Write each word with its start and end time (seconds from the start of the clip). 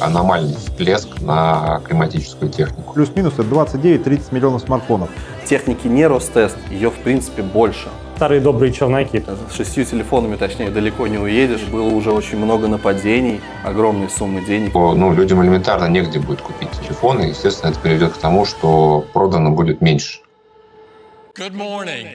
аномальный 0.00 0.56
всплеск 0.56 1.20
на 1.20 1.80
климатическую 1.84 2.50
технику. 2.50 2.92
Плюс-минус 2.94 3.34
это 3.34 3.42
29-30 3.42 4.34
миллионов 4.34 4.62
смартфонов. 4.62 5.10
Техники 5.44 5.86
не 5.86 6.06
Ростест, 6.06 6.56
ее 6.70 6.90
в 6.90 6.96
принципе 6.96 7.42
больше. 7.42 7.88
Старые 8.16 8.40
добрые 8.40 8.72
челноки. 8.72 9.22
С 9.50 9.54
шестью 9.54 9.84
телефонами, 9.84 10.34
точнее, 10.36 10.70
далеко 10.70 11.06
не 11.06 11.18
уедешь. 11.18 11.62
Было 11.62 11.88
уже 11.88 12.10
очень 12.10 12.38
много 12.38 12.66
нападений, 12.66 13.40
огромные 13.64 14.08
суммы 14.08 14.44
денег. 14.44 14.74
Ну, 14.74 15.14
людям 15.14 15.42
элементарно 15.42 15.86
негде 15.86 16.18
будет 16.18 16.40
купить 16.40 16.70
телефоны. 16.72 17.22
Естественно, 17.22 17.70
это 17.70 17.78
приведет 17.78 18.14
к 18.14 18.16
тому, 18.16 18.44
что 18.44 19.04
продано 19.12 19.52
будет 19.52 19.80
меньше. 19.80 20.20
Good 21.36 21.54
morning. 21.54 22.08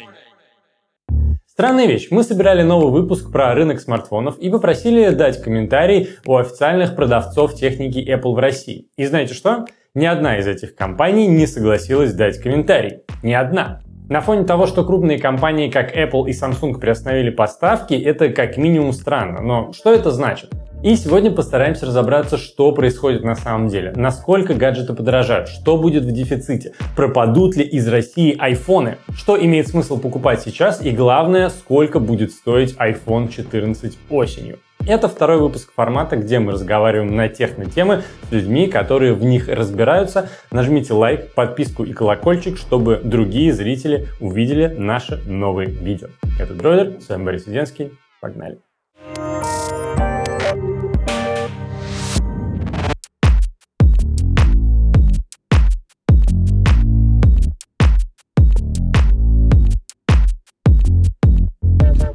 Странная 1.53 1.85
вещь. 1.85 2.07
Мы 2.09 2.23
собирали 2.23 2.63
новый 2.63 2.91
выпуск 2.91 3.31
про 3.31 3.53
рынок 3.53 3.79
смартфонов 3.79 4.39
и 4.39 4.49
попросили 4.49 5.11
дать 5.11 5.39
комментарий 5.39 6.09
у 6.25 6.37
официальных 6.37 6.95
продавцов 6.95 7.53
техники 7.53 7.99
Apple 7.99 8.33
в 8.33 8.39
России. 8.39 8.87
И 8.97 9.05
знаете 9.05 9.35
что? 9.35 9.67
Ни 9.93 10.07
одна 10.07 10.39
из 10.39 10.47
этих 10.47 10.73
компаний 10.73 11.27
не 11.27 11.45
согласилась 11.45 12.11
дать 12.13 12.39
комментарий. 12.39 13.01
Ни 13.21 13.33
одна. 13.33 13.83
На 14.09 14.19
фоне 14.19 14.43
того, 14.43 14.67
что 14.67 14.83
крупные 14.83 15.17
компании, 15.17 15.69
как 15.69 15.95
Apple 15.95 16.27
и 16.27 16.31
Samsung 16.31 16.77
приостановили 16.77 17.29
поставки, 17.29 17.93
это 17.93 18.29
как 18.29 18.57
минимум 18.57 18.91
странно. 18.91 19.41
Но 19.41 19.71
что 19.71 19.93
это 19.93 20.11
значит? 20.11 20.51
И 20.83 20.97
сегодня 20.97 21.31
постараемся 21.31 21.85
разобраться, 21.85 22.37
что 22.37 22.73
происходит 22.73 23.23
на 23.23 23.35
самом 23.35 23.69
деле, 23.69 23.93
насколько 23.95 24.53
гаджеты 24.53 24.93
подорожают, 24.93 25.47
что 25.47 25.77
будет 25.77 26.03
в 26.03 26.11
дефиците, 26.11 26.73
пропадут 26.97 27.55
ли 27.55 27.63
из 27.63 27.87
России 27.87 28.35
айфоны, 28.37 28.97
что 29.15 29.41
имеет 29.41 29.69
смысл 29.69 29.97
покупать 29.97 30.41
сейчас 30.41 30.85
и 30.85 30.91
главное, 30.91 31.47
сколько 31.47 32.01
будет 32.01 32.31
стоить 32.31 32.75
iPhone 32.75 33.31
14 33.31 33.97
осенью. 34.09 34.59
Это 34.85 35.07
второй 35.07 35.39
выпуск 35.39 35.71
формата, 35.73 36.17
где 36.17 36.39
мы 36.39 36.51
разговариваем 36.51 37.15
на 37.15 37.29
техно-темы 37.29 38.03
с 38.27 38.31
людьми, 38.33 38.67
которые 38.67 39.13
в 39.13 39.23
них 39.23 39.47
разбираются. 39.47 40.29
Нажмите 40.51 40.93
лайк, 40.93 41.33
подписку 41.33 41.85
и 41.85 41.93
колокольчик, 41.93 42.57
чтобы 42.57 42.99
другие 43.01 43.53
зрители 43.53 44.09
увидели 44.19 44.67
наши 44.67 45.21
новые 45.25 45.69
видео. 45.69 46.09
Это 46.37 46.53
Дройдер, 46.53 46.99
с 46.99 47.07
вами 47.07 47.23
Борис 47.23 47.47
Веденский. 47.47 47.93
Погнали! 48.19 48.59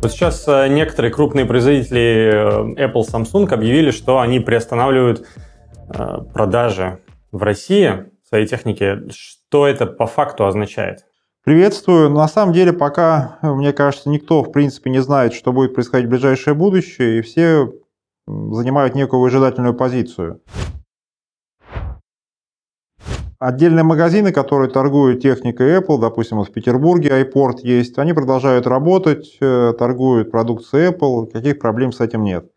Сейчас 0.09 0.47
э, 0.49 0.69
некоторые 0.69 1.13
крупные 1.13 1.47
производители 1.47 2.77
э, 2.79 2.87
Apple, 2.87 3.05
Samsung 3.11 3.49
объявили, 3.53 3.91
что 3.91 4.21
они 4.21 4.41
приостанавливают 4.41 5.27
э, 5.89 6.19
продажи 6.33 7.01
в 7.33 7.43
России 7.43 8.07
своей 8.29 8.47
техники. 8.47 9.11
Что 9.11 9.67
это 9.67 9.87
по 9.87 10.07
факту 10.07 10.47
означает? 10.47 11.05
Приветствую. 11.45 12.11
На 12.11 12.29
самом 12.29 12.53
деле 12.53 12.73
пока, 12.73 13.39
мне 13.43 13.73
кажется, 13.73 14.11
никто 14.11 14.43
в 14.43 14.53
принципе 14.53 14.91
не 14.91 15.01
знает, 15.01 15.33
что 15.33 15.53
будет 15.53 15.75
происходить 15.75 16.07
в 16.07 16.11
ближайшее 16.11 16.55
будущее, 16.55 17.19
и 17.19 17.23
все 17.23 17.73
занимают 18.27 18.95
некую 18.95 19.21
выжидательную 19.21 19.75
позицию. 19.75 20.43
Отдельные 23.39 23.85
магазины, 23.85 24.33
которые 24.33 24.69
торгуют 24.69 25.23
техникой 25.23 25.79
Apple, 25.79 26.01
допустим, 26.01 26.39
вот 26.39 26.49
в 26.49 26.53
Петербурге 26.53 27.23
iPort 27.23 27.59
есть, 27.63 27.97
они 27.99 28.13
продолжают 28.13 28.67
работать, 28.67 29.37
э, 29.41 29.75
торгуют 29.79 30.33
продукцией 30.33 30.91
Apple, 30.91 31.31
каких 31.31 31.61
проблем 31.61 31.93
с 31.93 32.01
этим 32.01 32.25
нет. 32.25 32.51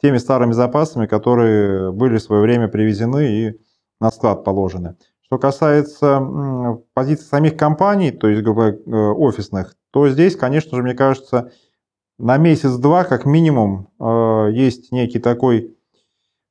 Теми 0.00 0.16
старыми 0.16 0.52
запасами, 0.52 1.06
которые 1.06 1.92
были 1.92 2.16
в 2.16 2.22
свое 2.22 2.40
время 2.40 2.68
привезены 2.68 3.28
и 3.28 3.60
на 4.00 4.10
склад 4.10 4.42
положены. 4.42 4.96
Что 5.20 5.38
касается 5.38 6.80
позиций 6.94 7.26
самих 7.26 7.58
компаний, 7.58 8.10
то 8.10 8.26
есть 8.26 8.42
э, 8.42 8.90
офисных, 8.90 9.76
то 9.90 10.08
здесь, 10.08 10.34
конечно 10.34 10.78
же, 10.78 10.82
мне 10.82 10.94
кажется, 10.94 11.52
на 12.18 12.38
месяц-два 12.38 13.04
как 13.04 13.26
минимум 13.26 13.88
э, 14.00 14.48
есть 14.52 14.92
некий 14.92 15.18
такой 15.18 15.76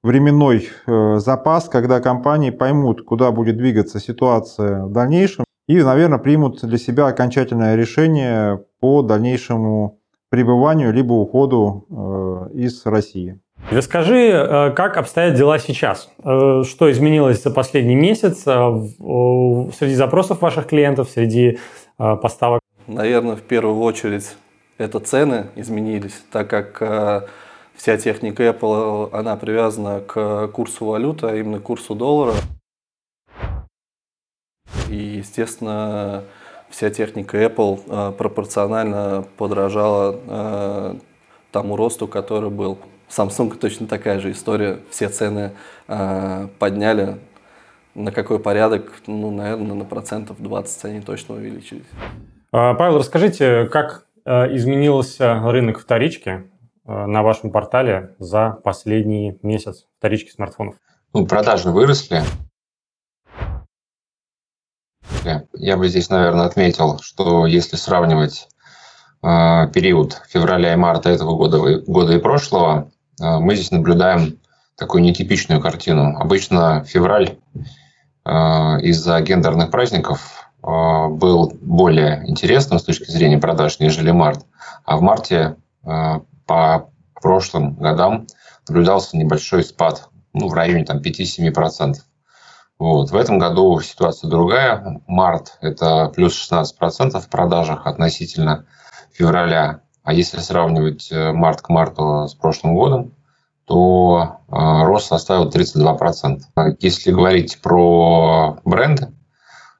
временной 0.03 0.69
э, 0.87 1.17
запас, 1.17 1.69
когда 1.69 1.99
компании 1.99 2.49
поймут, 2.49 3.03
куда 3.03 3.31
будет 3.31 3.57
двигаться 3.57 3.99
ситуация 3.99 4.85
в 4.85 4.91
дальнейшем, 4.91 5.45
и, 5.67 5.81
наверное, 5.81 6.17
примут 6.17 6.61
для 6.61 6.77
себя 6.77 7.07
окончательное 7.07 7.75
решение 7.75 8.63
по 8.79 9.03
дальнейшему 9.03 9.99
пребыванию 10.29 10.91
либо 10.91 11.13
уходу 11.13 11.85
э, 11.89 12.55
из 12.55 12.85
России. 12.85 13.39
Расскажи, 13.69 14.29
э, 14.31 14.71
как 14.71 14.97
обстоят 14.97 15.35
дела 15.35 15.59
сейчас? 15.59 16.09
Что 16.19 16.91
изменилось 16.91 17.43
за 17.43 17.51
последний 17.51 17.95
месяц 17.95 18.41
среди 18.43 19.95
запросов 19.95 20.41
ваших 20.41 20.67
клиентов, 20.67 21.09
среди 21.09 21.59
поставок? 21.97 22.61
Наверное, 22.87 23.35
в 23.35 23.41
первую 23.41 23.79
очередь 23.79 24.35
это 24.79 24.99
цены 24.99 25.47
изменились, 25.55 26.23
так 26.31 26.49
как 26.49 27.29
вся 27.81 27.97
техника 27.97 28.43
Apple, 28.43 29.09
она 29.11 29.35
привязана 29.37 30.01
к 30.01 30.49
курсу 30.49 30.85
валюты, 30.85 31.25
а 31.25 31.35
именно 31.35 31.57
к 31.57 31.63
курсу 31.63 31.95
доллара. 31.95 32.35
И, 34.87 34.95
естественно, 34.95 36.23
вся 36.69 36.91
техника 36.91 37.43
Apple 37.43 37.81
э, 37.87 38.11
пропорционально 38.11 39.25
подражала 39.35 40.15
э, 40.27 40.95
тому 41.51 41.75
росту, 41.75 42.07
который 42.07 42.51
был. 42.51 42.77
Samsung 43.09 43.57
точно 43.57 43.87
такая 43.87 44.19
же 44.19 44.29
история. 44.29 44.77
Все 44.91 45.09
цены 45.09 45.53
э, 45.87 46.49
подняли. 46.59 47.17
На 47.95 48.11
какой 48.11 48.37
порядок? 48.37 48.93
Ну, 49.07 49.31
наверное, 49.31 49.73
на 49.73 49.85
процентов 49.85 50.39
20 50.39 50.85
они 50.85 51.01
точно 51.01 51.33
увеличились. 51.33 51.89
А, 52.51 52.75
Павел, 52.75 52.99
расскажите, 52.99 53.65
как 53.65 54.05
изменился 54.23 55.41
рынок 55.45 55.79
вторички 55.79 56.43
на 56.85 57.21
вашем 57.21 57.51
портале 57.51 58.15
за 58.19 58.51
последний 58.63 59.37
месяц 59.43 59.85
вторички 59.97 60.31
смартфонов? 60.31 60.75
Ну, 61.13 61.25
продажи 61.27 61.69
выросли. 61.69 62.23
Я 65.53 65.77
бы 65.77 65.87
здесь, 65.87 66.09
наверное, 66.09 66.45
отметил, 66.45 66.99
что 66.99 67.45
если 67.45 67.75
сравнивать 67.75 68.47
э, 69.21 69.67
период 69.73 70.21
февраля 70.27 70.73
и 70.73 70.77
марта 70.77 71.09
этого 71.09 71.35
года, 71.35 71.59
года 71.81 72.13
и 72.13 72.19
прошлого, 72.19 72.91
э, 73.19 73.39
мы 73.39 73.55
здесь 73.55 73.71
наблюдаем 73.71 74.39
такую 74.77 75.03
нетипичную 75.03 75.61
картину. 75.61 76.17
Обычно 76.17 76.83
февраль 76.85 77.37
э, 78.25 78.31
из-за 78.31 79.21
гендерных 79.21 79.69
праздников 79.69 80.49
э, 80.63 80.67
был 81.09 81.53
более 81.61 82.27
интересным 82.27 82.79
с 82.79 82.83
точки 82.83 83.11
зрения 83.11 83.37
продаж, 83.37 83.79
нежели 83.79 84.11
март. 84.11 84.45
А 84.85 84.97
в 84.97 85.01
марте 85.01 85.57
э, 85.83 86.19
по 86.45 86.91
прошлым 87.13 87.75
годам 87.75 88.27
наблюдался 88.67 89.17
небольшой 89.17 89.63
спад, 89.63 90.09
ну, 90.33 90.47
в 90.47 90.53
районе 90.53 90.85
там, 90.85 90.97
5-7%. 90.97 91.95
Вот. 92.79 93.11
В 93.11 93.15
этом 93.15 93.37
году 93.37 93.79
ситуация 93.81 94.29
другая. 94.29 95.01
Март– 95.05 95.57
это 95.61 96.11
плюс 96.15 96.33
16% 96.51 97.19
в 97.19 97.29
продажах 97.29 97.85
относительно 97.85 98.65
февраля. 99.11 99.81
А 100.03 100.13
если 100.13 100.39
сравнивать 100.39 101.11
э, 101.11 101.31
март 101.31 101.61
к 101.61 101.69
марту 101.69 102.27
с 102.27 102.33
прошлым 102.33 102.73
годом, 102.73 103.13
то 103.65 104.39
э, 104.47 104.83
рост 104.83 105.07
составил 105.07 105.47
32%. 105.47 106.39
Если 106.79 107.11
говорить 107.11 107.61
про 107.61 108.57
бренды, 108.65 109.13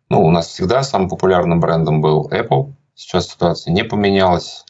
ну, 0.10 0.24
у 0.24 0.30
нас 0.30 0.48
всегда 0.48 0.84
самым 0.84 1.10
популярным 1.10 1.60
брендом 1.60 2.02
был 2.02 2.30
Apple. 2.30 2.74
Сейчас 2.94 3.30
ситуация 3.30 3.74
не 3.74 3.84
поменялась. 3.84 4.64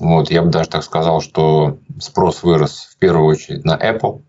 Вот, 0.00 0.30
я 0.30 0.42
бы 0.42 0.48
даже 0.48 0.70
так 0.70 0.82
сказал, 0.82 1.20
что 1.20 1.78
спрос 2.00 2.42
вырос 2.42 2.88
в 2.90 2.96
первую 2.96 3.26
очередь 3.26 3.66
на 3.66 3.76
Apple. 3.76 4.22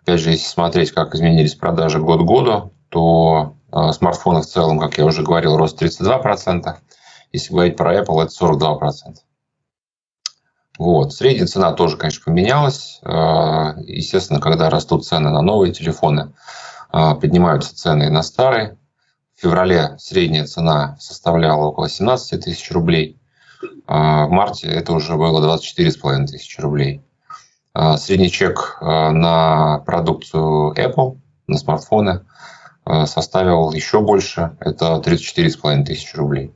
Опять 0.00 0.20
же, 0.20 0.30
если 0.30 0.46
смотреть, 0.46 0.92
как 0.92 1.14
изменились 1.14 1.54
продажи 1.54 2.00
год 2.00 2.22
к 2.22 2.24
году, 2.24 2.72
то 2.88 3.54
э, 3.70 3.92
смартфоны 3.92 4.40
в 4.40 4.46
целом, 4.46 4.78
как 4.78 4.96
я 4.96 5.04
уже 5.04 5.22
говорил, 5.22 5.58
рост 5.58 5.80
32%. 5.80 6.76
Если 7.32 7.52
говорить 7.52 7.76
про 7.76 8.00
Apple, 8.00 8.22
это 8.22 8.32
42%. 8.32 9.16
Вот. 10.78 11.12
Средняя 11.12 11.46
цена 11.46 11.72
тоже, 11.72 11.98
конечно, 11.98 12.22
поменялась. 12.24 12.98
Э, 13.02 13.74
естественно, 13.86 14.40
когда 14.40 14.70
растут 14.70 15.04
цены 15.04 15.28
на 15.28 15.42
новые 15.42 15.74
телефоны, 15.74 16.32
э, 16.90 17.14
поднимаются 17.16 17.76
цены 17.76 18.04
и 18.04 18.10
на 18.10 18.22
старые. 18.22 18.78
В 19.36 19.42
феврале 19.42 19.94
средняя 19.98 20.46
цена 20.46 20.96
составляла 20.98 21.66
около 21.66 21.90
17 21.90 22.42
тысяч 22.42 22.70
рублей– 22.70 23.18
в 23.86 24.28
марте 24.28 24.68
это 24.68 24.92
уже 24.92 25.16
было 25.16 25.56
24,5 25.56 26.26
тысячи 26.26 26.60
рублей. 26.60 27.02
А, 27.74 27.96
средний 27.96 28.30
чек 28.30 28.78
а, 28.80 29.10
на 29.12 29.78
продукцию 29.86 30.74
Apple, 30.74 31.18
на 31.46 31.58
смартфоны, 31.58 32.24
составил 33.04 33.70
еще 33.72 34.00
больше, 34.00 34.56
это 34.58 35.00
34,5 35.04 35.84
тысячи 35.84 36.16
рублей. 36.16 36.52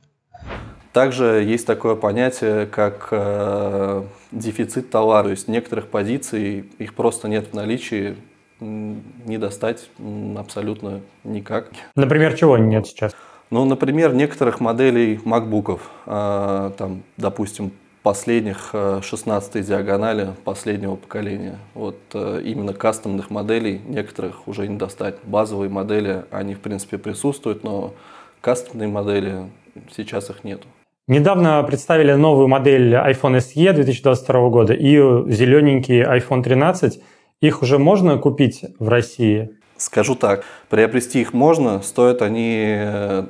Также 0.97 1.45
есть 1.47 1.67
такое 1.67 1.95
понятие, 1.95 2.65
как 2.65 3.09
э, 3.11 4.03
дефицит 4.33 4.89
товара. 4.89 5.25
То 5.25 5.31
есть 5.33 5.47
некоторых 5.47 5.89
позиций 5.89 6.71
их 6.79 6.95
просто 6.95 7.29
нет 7.29 7.49
в 7.49 7.53
наличии, 7.53 8.17
не 8.61 9.37
достать 9.37 9.91
абсолютно 10.39 11.03
никак. 11.23 11.69
Например, 11.97 12.33
чего 12.33 12.57
нет 12.57 12.87
сейчас? 12.87 13.13
Ну, 13.51 13.65
например, 13.65 14.15
некоторых 14.15 14.61
моделей 14.61 15.21
MacBook'ов, 15.25 15.81
а, 16.07 16.71
там, 16.71 17.03
допустим, 17.17 17.73
последних 18.07 18.73
16 19.03 19.67
диагонали 19.67 20.29
последнего 20.45 20.95
поколения. 20.95 21.59
Вот 21.75 21.97
э, 22.15 22.41
именно 22.45 22.73
кастомных 22.73 23.31
моделей 23.31 23.81
некоторых 23.85 24.47
уже 24.47 24.69
не 24.69 24.77
достать. 24.77 25.17
Базовые 25.25 25.71
модели, 25.71 26.25
они 26.31 26.55
в 26.55 26.61
принципе 26.61 26.99
присутствуют, 26.99 27.65
но 27.65 27.95
кастомные 28.41 28.87
модели 28.87 29.51
сейчас 29.91 30.31
их 30.31 30.45
нету. 30.45 30.69
Недавно 31.09 31.61
представили 31.65 32.13
новую 32.13 32.47
модель 32.47 32.95
iPhone 32.95 33.39
SE 33.39 33.73
2022 33.73 34.49
года 34.51 34.73
и 34.73 34.97
зелененький 35.33 36.03
iPhone 36.03 36.45
13. 36.45 37.03
Их 37.41 37.63
уже 37.63 37.79
можно 37.79 38.19
купить 38.19 38.65
в 38.79 38.89
России? 38.89 39.51
Скажу 39.79 40.15
так, 40.15 40.45
приобрести 40.69 41.21
их 41.21 41.33
можно, 41.35 41.83
стоят 41.83 42.23
они 42.23 42.65
э, 42.67 43.27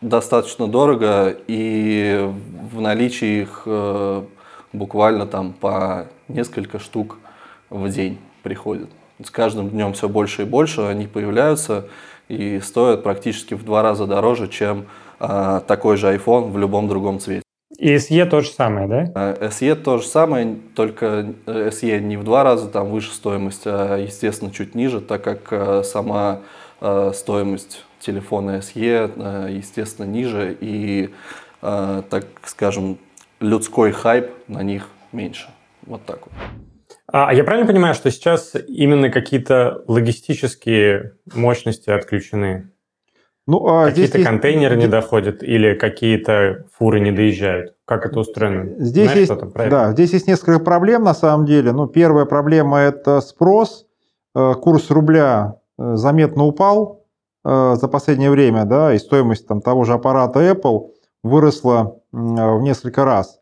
достаточно 0.00 0.68
дорого, 0.68 1.36
и 1.48 2.30
в 2.72 2.80
наличии 2.80 3.42
их 3.42 3.62
э, 3.66 4.22
буквально 4.72 5.26
там 5.26 5.52
по 5.52 6.06
несколько 6.28 6.78
штук 6.78 7.18
в 7.70 7.88
день 7.88 8.18
приходит. 8.42 8.88
С 9.22 9.30
каждым 9.30 9.70
днем 9.70 9.94
все 9.94 10.08
больше 10.08 10.42
и 10.42 10.44
больше 10.44 10.82
они 10.82 11.08
появляются 11.08 11.88
и 12.28 12.60
стоят 12.60 13.02
практически 13.02 13.54
в 13.54 13.64
два 13.64 13.82
раза 13.82 14.06
дороже, 14.06 14.46
чем 14.48 14.86
э, 15.18 15.60
такой 15.66 15.96
же 15.96 16.14
iPhone 16.14 16.52
в 16.52 16.58
любом 16.58 16.86
другом 16.88 17.18
цвете. 17.18 17.47
И 17.78 17.94
SE 17.94 18.26
то 18.26 18.40
же 18.40 18.50
самое, 18.50 18.88
да? 18.88 19.12
Э, 19.14 19.48
SE 19.48 19.74
то 19.76 19.98
же 19.98 20.06
самое, 20.06 20.56
только 20.74 21.34
SE 21.46 22.00
не 22.00 22.16
в 22.16 22.24
два 22.24 22.44
раза 22.44 22.68
там 22.68 22.90
выше 22.90 23.12
стоимость, 23.12 23.62
а, 23.66 23.96
естественно, 23.96 24.50
чуть 24.50 24.74
ниже, 24.74 25.00
так 25.00 25.22
как 25.22 25.84
сама 25.84 26.40
стоимость 27.12 27.84
телефоны 28.00 28.60
SE, 28.60 29.12
э, 29.16 29.48
естественно, 29.50 30.06
ниже, 30.06 30.56
и, 30.60 31.10
э, 31.62 32.02
так 32.08 32.26
скажем, 32.44 32.98
людской 33.40 33.92
хайп 33.92 34.30
на 34.48 34.62
них 34.62 34.88
меньше. 35.12 35.48
Вот 35.86 36.04
так 36.04 36.26
вот. 36.26 36.34
А 37.10 37.32
я 37.32 37.44
правильно 37.44 37.66
понимаю, 37.66 37.94
что 37.94 38.10
сейчас 38.10 38.54
именно 38.68 39.10
какие-то 39.10 39.82
логистические 39.86 41.14
мощности 41.34 41.90
отключены? 41.90 42.70
Ну, 43.50 43.66
а 43.66 43.86
какие-то 43.86 44.18
есть... 44.18 44.28
контейнеры 44.28 44.76
не 44.76 44.86
доходят 44.86 45.42
или 45.42 45.74
какие-то 45.74 46.66
фуры 46.78 47.00
не 47.00 47.10
доезжают? 47.10 47.74
Как 47.84 48.06
это 48.06 48.20
устроено? 48.20 48.74
Здесь 48.78 49.10
Знаешь, 49.10 49.28
есть, 49.28 49.54
да, 49.54 49.92
здесь 49.92 50.12
есть 50.12 50.28
несколько 50.28 50.60
проблем 50.60 51.02
на 51.02 51.14
самом 51.14 51.46
деле. 51.46 51.72
Ну, 51.72 51.86
первая 51.86 52.26
проблема– 52.26 52.78
это 52.80 53.20
спрос. 53.20 53.86
Э, 54.36 54.54
курс 54.54 54.90
рубля 54.90 55.56
заметно 55.78 56.44
упал 56.44 56.98
Э, 57.44 57.76
за 57.80 57.88
последнее 57.88 58.30
время, 58.30 58.66
да, 58.66 58.92
и 58.92 58.98
стоимость 58.98 59.46
там, 59.46 59.62
того 59.62 59.84
же 59.84 59.94
аппарата 59.94 60.40
Apple 60.40 60.90
выросла 61.22 61.96
в 62.12 62.60
несколько 62.60 63.06
раз, 63.06 63.40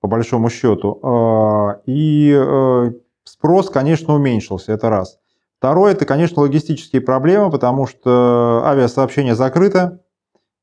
по 0.00 0.08
большому 0.08 0.50
счету. 0.50 1.00
Э, 1.02 1.80
и 1.86 2.34
э, 2.36 2.90
спрос, 3.24 3.70
конечно, 3.70 4.14
уменьшился, 4.14 4.72
это 4.72 4.90
раз. 4.90 5.18
Второе, 5.58 5.92
это, 5.92 6.04
конечно, 6.04 6.42
логистические 6.42 7.00
проблемы, 7.00 7.50
потому 7.50 7.86
что 7.86 8.62
авиасообщение 8.64 9.34
закрыто, 9.34 10.02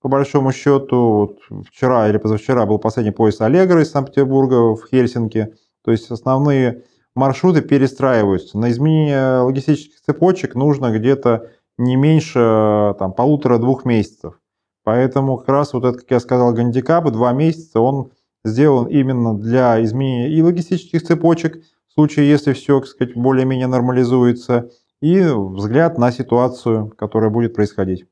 по 0.01 0.09
большому 0.09 0.51
счету. 0.51 1.37
Вот 1.49 1.65
вчера 1.67 2.09
или 2.09 2.17
позавчера 2.17 2.65
был 2.65 2.77
последний 2.77 3.11
поезд 3.11 3.41
Аллегра 3.41 3.81
из 3.81 3.89
Санкт-Петербурга 3.89 4.75
в 4.75 4.85
Хельсинки. 4.89 5.55
То 5.83 5.91
есть 5.91 6.11
основные 6.11 6.83
маршруты 7.15 7.61
перестраиваются. 7.61 8.57
На 8.59 8.69
изменение 8.69 9.39
логистических 9.39 10.01
цепочек 10.01 10.55
нужно 10.55 10.91
где-то 10.91 11.49
не 11.77 11.95
меньше 11.95 12.95
там, 12.99 13.13
полутора-двух 13.13 13.85
месяцев. 13.85 14.39
Поэтому 14.83 15.37
как 15.37 15.49
раз 15.49 15.73
вот 15.73 15.85
это, 15.85 15.97
как 15.97 16.11
я 16.11 16.19
сказал, 16.19 16.53
гандикап, 16.53 17.09
два 17.09 17.31
месяца, 17.31 17.79
он 17.79 18.11
сделан 18.43 18.87
именно 18.87 19.37
для 19.37 19.81
изменения 19.83 20.29
и 20.29 20.41
логистических 20.41 21.01
цепочек, 21.01 21.63
в 21.87 21.93
случае, 21.93 22.29
если 22.29 22.53
все, 22.53 22.79
так 22.79 22.89
сказать, 22.89 23.15
более-менее 23.15 23.67
нормализуется, 23.67 24.69
и 25.03 25.21
взгляд 25.21 25.97
на 25.97 26.13
ситуацию, 26.13 26.87
которая 26.97 27.29
будет 27.29 27.53
происходить. 27.53 28.05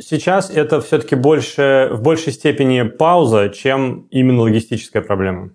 Сейчас 0.00 0.50
это 0.50 0.80
все-таки 0.80 1.14
больше, 1.14 1.90
в 1.92 2.02
большей 2.02 2.32
степени 2.32 2.82
пауза, 2.82 3.50
чем 3.50 4.08
именно 4.10 4.42
логистическая 4.42 5.00
проблема. 5.00 5.50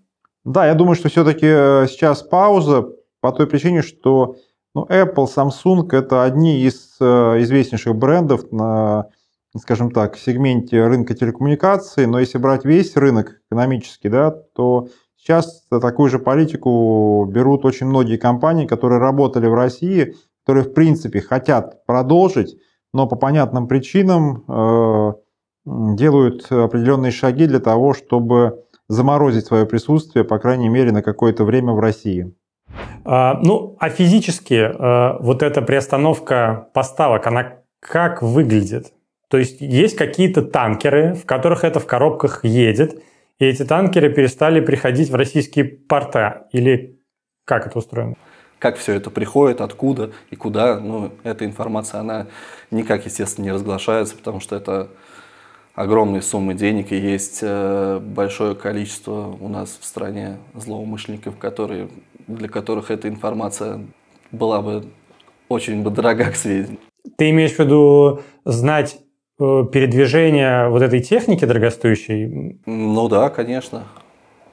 Да, 0.46 0.66
я 0.66 0.76
думаю, 0.76 0.96
что 0.96 1.10
все-таки 1.10 1.48
э, 1.48 1.86
сейчас 1.90 2.24
пауза 2.24 2.88
по 3.20 3.34
той 3.34 3.46
причине, 3.46 3.82
что 3.82 4.38
ну, 4.74 4.86
Apple, 4.86 5.28
Samsung– 5.28 5.90
это 5.92 6.24
одни 6.24 6.62
из 6.62 6.96
э, 7.02 7.06
известнейших 7.42 7.94
брендов 7.94 8.50
на, 8.54 9.10
скажем 9.58 9.92
так, 9.92 10.16
сегменте 10.16 10.88
рынка 10.88 11.14
телекоммуникаций, 11.14 12.06
но 12.06 12.20
если 12.20 12.38
брать 12.38 12.64
весь 12.64 12.96
рынок 12.96 13.42
экономический, 13.52 14.08
да, 14.08 14.32
то 14.32 14.88
сейчас 15.18 15.68
такую 15.70 16.10
же 16.10 16.20
политику 16.20 17.26
берут 17.30 17.66
очень 17.66 17.88
многие 17.88 18.16
компании, 18.16 18.66
которые 18.66 19.00
работали 19.00 19.48
в 19.48 19.54
России, 19.54 20.16
которые, 20.50 20.64
в 20.64 20.74
принципе, 20.74 21.22
хотят 21.22 21.86
продолжить, 21.86 22.58
но 22.92 23.08
по 23.08 23.16
понятным 23.16 23.68
причинам 23.68 24.46
э, 24.48 25.14
делают 25.96 26.52
определенные 26.52 27.12
шаги 27.12 27.46
для 27.46 27.60
того, 27.60 27.94
чтобы 27.94 28.66
заморозить 28.88 29.46
свое 29.46 29.68
присутствие, 29.68 30.26
по 30.26 30.40
крайней 30.40 30.68
мере, 30.70 30.92
на 30.92 31.04
какое-то 31.04 31.44
время 31.44 31.74
в 31.74 31.80
России. 31.80 32.34
А, 33.06 33.40
ну, 33.44 33.78
а 33.80 33.90
физически 33.90 34.56
а, 34.56 35.18
вот 35.20 35.44
эта 35.44 35.62
приостановка 35.62 36.70
поставок, 36.74 37.28
она 37.28 37.60
как 37.80 38.24
выглядит? 38.24 38.88
То 39.28 39.38
есть 39.38 39.62
есть 39.62 39.96
какие-то 39.96 40.42
танкеры, 40.42 41.14
в 41.14 41.28
которых 41.28 41.64
это 41.64 41.80
в 41.80 41.86
коробках 41.86 42.44
едет, 42.44 43.04
и 43.38 43.46
эти 43.46 43.64
танкеры 43.64 44.12
перестали 44.12 44.62
приходить 44.62 45.12
в 45.12 45.16
российские 45.16 45.66
порта? 45.66 46.48
Или 46.54 47.00
как 47.46 47.68
это 47.68 47.78
устроено? 47.78 48.16
Как 48.60 48.78
все 48.78 48.94
это 48.94 49.10
приходит, 49.10 49.62
откуда 49.62 50.12
и 50.30 50.36
куда, 50.36 50.80
ну, 50.80 51.12
эта 51.24 51.46
информация, 51.46 52.02
она 52.02 52.28
никак, 52.72 53.06
естественно, 53.06 53.46
не 53.46 53.52
разглашается, 53.52 54.16
потому 54.16 54.42
что 54.42 54.56
это 54.56 54.90
огромные 55.76 56.22
суммы 56.22 56.56
денег, 56.56 56.92
и 56.92 56.98
есть 56.98 57.40
э, 57.42 58.00
большое 58.02 58.54
количество 58.54 59.36
у 59.40 59.48
нас 59.48 59.78
в 59.80 59.86
стране 59.86 60.38
злоумышленников, 60.54 61.38
которые 61.38 61.88
для 62.28 62.48
которых 62.48 62.92
эта 62.92 63.08
информация 63.08 63.82
была 64.32 64.62
бы 64.62 64.86
очень 65.48 65.82
бы 65.82 65.90
дорога 65.90 66.26
к 66.26 66.36
сведению. 66.36 66.80
Ты 67.18 67.32
имеешь 67.32 67.54
в 67.54 67.60
виду 67.60 68.22
знать 68.46 69.00
э, 69.40 69.64
передвижение 69.72 70.70
вот 70.70 70.82
этой 70.82 71.02
техники 71.02 71.46
дорогостоящей? 71.46 72.60
Ну 72.66 73.08
да, 73.10 73.30
конечно. 73.30 73.86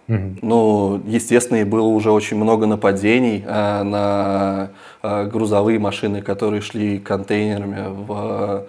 Ну, 0.09 1.01
естественно, 1.05 1.65
было 1.65 1.89
уже 1.89 2.11
очень 2.13 2.37
много 2.37 2.67
нападений 2.67 3.45
а, 3.47 3.83
на 3.83 4.71
а, 5.03 5.25
грузовые 5.25 5.79
машины, 5.79 6.23
которые 6.23 6.61
шли 6.61 6.99
контейнерами 6.99 7.87
в 7.89 8.67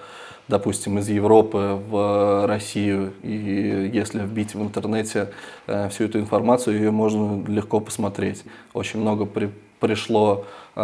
допустим, 0.48 0.98
из 1.00 1.10
Европы 1.10 1.80
в 1.90 2.48
Россию, 2.48 3.14
и 3.22 3.92
если 3.94 4.20
вбить 4.20 4.56
в 4.56 4.62
интернете 4.62 5.30
э, 5.68 5.90
всю 5.90 6.06
эту 6.06 6.20
информацию, 6.20 6.78
ее 6.78 6.92
можно 6.92 7.46
легко 7.48 7.80
посмотреть. 7.80 8.44
Очень 8.74 9.02
много 9.02 9.26
при, 9.26 9.50
пришло 9.80 10.46
э, 10.76 10.82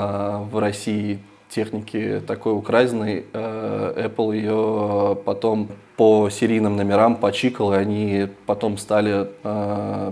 в 0.51 0.59
России 0.59 1.19
техники 1.49 2.21
такой 2.27 2.53
украденной, 2.53 3.25
э, 3.31 4.09
Apple 4.09 4.35
ее 4.35 5.15
потом 5.23 5.69
по 5.97 6.29
серийным 6.29 6.75
номерам 6.75 7.15
почикал, 7.15 7.73
и 7.73 7.77
они 7.77 8.27
потом 8.45 8.77
стали 8.77 9.27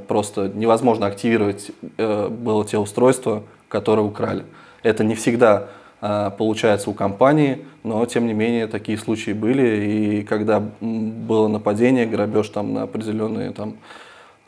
просто 0.07 0.47
невозможно 0.47 1.07
активировать 1.07 1.71
было 1.97 2.65
те 2.65 2.77
устройства, 2.77 3.43
которые 3.67 4.05
украли. 4.05 4.43
Это 4.83 5.03
не 5.03 5.15
всегда 5.15 5.67
а, 6.01 6.31
получается 6.31 6.89
у 6.89 6.93
компании, 6.93 7.65
но 7.83 8.03
тем 8.07 8.25
не 8.25 8.33
менее 8.33 8.65
такие 8.65 8.97
случаи 8.97 9.31
были, 9.31 9.85
и 9.85 10.23
когда 10.23 10.59
было 10.81 11.47
нападение, 11.47 12.07
грабеж 12.07 12.49
там 12.49 12.73
на 12.73 12.83
определенные 12.83 13.51
там 13.51 13.77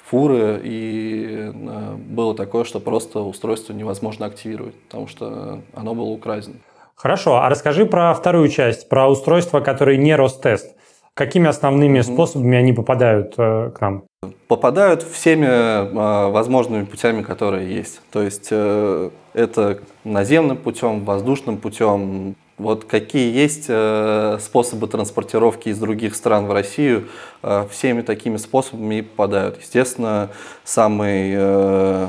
фуры, 0.03 0.59
и 0.63 1.51
а, 1.53 1.95
было 1.95 2.35
такое, 2.35 2.63
что 2.63 2.79
просто 2.79 3.19
устройство 3.19 3.73
невозможно 3.73 4.25
активировать, 4.25 4.73
потому 4.85 5.07
что 5.07 5.61
оно 5.75 5.93
было 5.93 6.09
украдено. 6.09 6.55
Хорошо, 6.95 7.35
а 7.35 7.49
расскажи 7.49 7.85
про 7.85 8.13
вторую 8.15 8.49
часть, 8.49 8.89
про 8.89 9.07
устройства, 9.07 9.59
которые 9.59 9.99
не 9.99 10.15
Ростест. 10.15 10.75
Какими 11.15 11.48
основными 11.48 12.01
способами 12.01 12.58
они 12.58 12.74
попадают 12.74 13.36
э, 13.38 13.72
к 13.75 13.82
нам? 13.82 14.03
Попадают 14.48 15.03
всеми 15.03 15.46
э, 15.46 16.29
возможными 16.32 16.86
путями, 16.86 17.22
которые 17.22 17.74
есть. 17.74 18.01
То 18.12 18.24
есть 18.24 18.48
э, 18.50 19.10
это 19.34 19.79
наземным 20.03 20.58
путем, 20.58 21.05
воздушным 21.05 21.58
путем. 21.58 22.36
Вот 22.58 22.86
какие 22.86 23.32
есть 23.32 23.65
э, 23.67 24.38
способы 24.39 24.88
транспортировки 24.88 25.70
из 25.70 25.77
других 25.77 26.15
стран 26.15 26.48
в 26.48 26.51
Россию, 26.51 27.10
э, 27.43 27.65
всеми 27.70 28.01
такими 28.01 28.38
способами 28.38 28.96
и 28.96 29.01
попадают. 29.03 29.60
Естественно, 29.62 30.29
самый 30.63 31.34
э, 31.36 32.08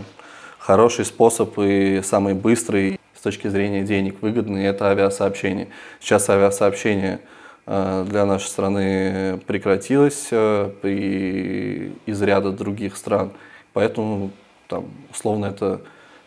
хороший 0.59 1.05
способ 1.05 1.59
и 1.59 2.01
самый 2.03 2.35
быстрый 2.35 2.99
точки 3.25 3.49
зрения 3.49 3.83
денег 3.83 4.21
выгодный, 4.21 4.67
это 4.67 4.87
авиасообщение. 4.89 5.69
Сейчас 5.99 6.29
авиасообщение 6.29 7.21
для 7.67 8.27
нашей 8.27 8.47
страны 8.47 9.41
прекратилось 9.47 10.29
э, 10.31 10.71
при, 10.83 11.93
из 12.05 12.21
ряда 12.21 12.51
других 12.51 12.97
стран, 12.97 13.33
поэтому 13.73 14.31
там, 14.69 14.87
условно 15.11 15.47
это 15.47 15.81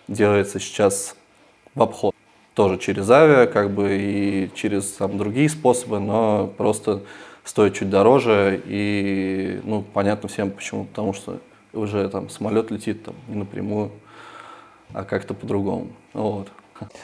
делается 0.08 0.60
сейчас 0.60 1.15
в 1.75 1.82
обход. 1.82 2.15
Тоже 2.53 2.79
через 2.79 3.10
авиа, 3.10 3.46
как 3.46 3.70
бы 3.72 3.98
и 4.00 4.50
через 4.56 4.91
там, 4.94 5.17
другие 5.17 5.48
способы, 5.48 6.00
но 6.00 6.48
просто 6.58 7.03
стоит 7.44 7.75
чуть 7.75 7.89
дороже. 7.89 8.62
И 8.65 9.62
ну, 9.63 9.84
понятно 9.94 10.27
всем 10.27 10.50
почему. 10.50 10.86
Потому 10.86 11.13
что 11.13 11.39
уже 11.74 12.10
там 12.10 12.29
самолет 12.29 12.72
летит 12.72 13.03
там, 13.03 13.15
не 13.27 13.36
напрямую, 13.36 13.91
а 14.94 15.03
как-то 15.03 15.34
по-другому. 15.34 15.89
Вот. 16.13 16.48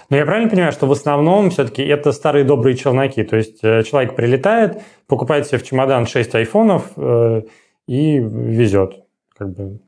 Но 0.10 0.18
я 0.18 0.26
правильно 0.26 0.50
понимаю, 0.50 0.72
что 0.72 0.88
в 0.88 0.92
основном 0.92 1.50
все-таки 1.50 1.84
это 1.84 2.12
старые 2.12 2.46
добрые 2.46 2.76
челноки? 2.76 3.24
То 3.24 3.38
есть 3.38 3.60
э, 3.64 3.84
человек 3.84 4.16
прилетает, 4.16 4.82
покупает 5.08 5.48
себе 5.48 5.58
в 5.58 5.64
чемодан 5.64 6.06
6 6.06 6.36
айфонов 6.36 6.92
э, 6.96 7.42
и 7.88 8.18
везет 8.18 9.04
как 9.38 9.56
бы 9.56 9.80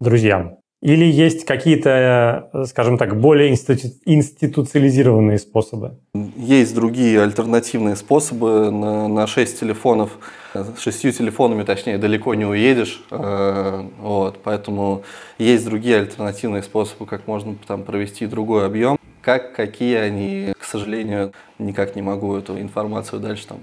друзьям. 0.00 0.58
Или 0.80 1.06
есть 1.06 1.44
какие-то, 1.44 2.50
скажем 2.66 2.98
так, 2.98 3.20
более 3.20 3.50
институ- 3.50 3.92
институциализированные 4.04 5.38
способы? 5.38 5.98
Есть 6.36 6.72
другие 6.72 7.20
альтернативные 7.20 7.96
способы. 7.96 8.70
На, 8.70 9.08
на 9.08 9.26
6 9.26 9.58
телефонов, 9.58 10.18
с 10.54 10.78
6 10.78 11.18
телефонами, 11.18 11.64
точнее, 11.64 11.98
далеко 11.98 12.34
не 12.34 12.44
уедешь. 12.44 13.02
Э, 13.10 13.82
вот, 14.00 14.38
поэтому 14.44 15.02
есть 15.38 15.64
другие 15.64 15.96
альтернативные 15.96 16.62
способы, 16.62 17.06
как 17.06 17.26
можно 17.26 17.56
там 17.66 17.82
провести 17.82 18.26
другой 18.26 18.64
объем. 18.64 18.97
Как, 19.28 19.52
какие 19.52 19.96
они, 19.96 20.54
к 20.58 20.64
сожалению, 20.64 21.34
никак 21.58 21.94
не 21.94 22.00
могу 22.00 22.34
эту 22.34 22.58
информацию 22.58 23.20
дальше 23.20 23.46
там 23.46 23.58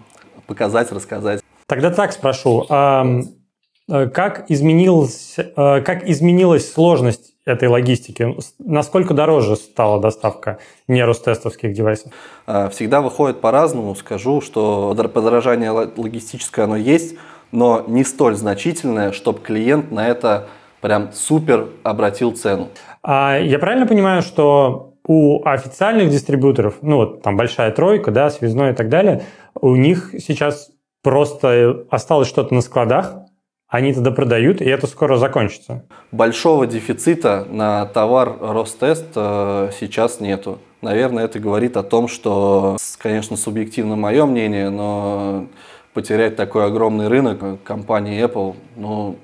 показать, 0.45 0.91
рассказать. 0.91 1.41
Тогда 1.65 1.89
так 1.89 2.11
спрошу. 2.11 2.67
Э, 2.69 4.09
как, 4.13 4.45
изменилась, 4.51 5.37
э, 5.39 5.81
как 5.81 6.07
изменилась 6.07 6.71
сложность 6.71 7.33
этой 7.45 7.67
логистики? 7.67 8.35
Насколько 8.59 9.15
дороже 9.15 9.55
стала 9.55 9.99
доставка 9.99 10.59
неростестовских 10.87 11.73
девайсов? 11.73 12.11
Э, 12.45 12.69
всегда 12.69 13.01
выходит 13.01 13.41
по-разному. 13.41 13.95
Скажу, 13.95 14.41
что 14.41 14.95
подорожание 15.11 15.71
логистическое 15.71 16.65
оно 16.65 16.75
есть, 16.75 17.15
но 17.51 17.83
не 17.87 18.03
столь 18.03 18.35
значительное, 18.35 19.11
чтобы 19.13 19.39
клиент 19.39 19.91
на 19.91 20.07
это 20.07 20.47
прям 20.81 21.11
супер 21.11 21.69
обратил 21.81 22.33
цену. 22.33 22.69
А 23.01 23.39
я 23.39 23.57
правильно 23.57 23.87
понимаю, 23.87 24.21
что 24.21 24.84
у 25.07 25.45
официальных 25.45 26.09
дистрибьюторов, 26.09 26.75
ну 26.81 26.97
вот 26.97 27.21
там 27.21 27.37
большая 27.37 27.71
тройка, 27.71 28.11
да, 28.11 28.29
связной 28.29 28.71
и 28.71 28.73
так 28.73 28.89
далее, 28.89 29.23
у 29.59 29.75
них 29.75 30.11
сейчас 30.19 30.71
просто 31.03 31.85
осталось 31.89 32.27
что-то 32.27 32.53
на 32.53 32.61
складах, 32.61 33.15
они 33.67 33.93
тогда 33.93 34.11
продают, 34.11 34.61
и 34.61 34.65
это 34.65 34.87
скоро 34.87 35.17
закончится. 35.17 35.85
Большого 36.11 36.65
дефицита 36.67 37.45
на 37.49 37.85
товар 37.85 38.37
Ростест 38.39 39.07
э, 39.15 39.69
сейчас 39.77 40.19
нету. 40.19 40.59
Наверное, 40.81 41.25
это 41.25 41.39
говорит 41.39 41.77
о 41.77 41.83
том, 41.83 42.07
что, 42.07 42.77
конечно, 42.99 43.37
субъективно 43.37 43.95
мое 43.95 44.25
мнение, 44.25 44.69
но 44.69 45.47
потерять 45.93 46.35
такой 46.35 46.65
огромный 46.65 47.07
рынок 47.07 47.63
компании 47.63 48.23
Apple, 48.23 48.55
ну, 48.75 49.17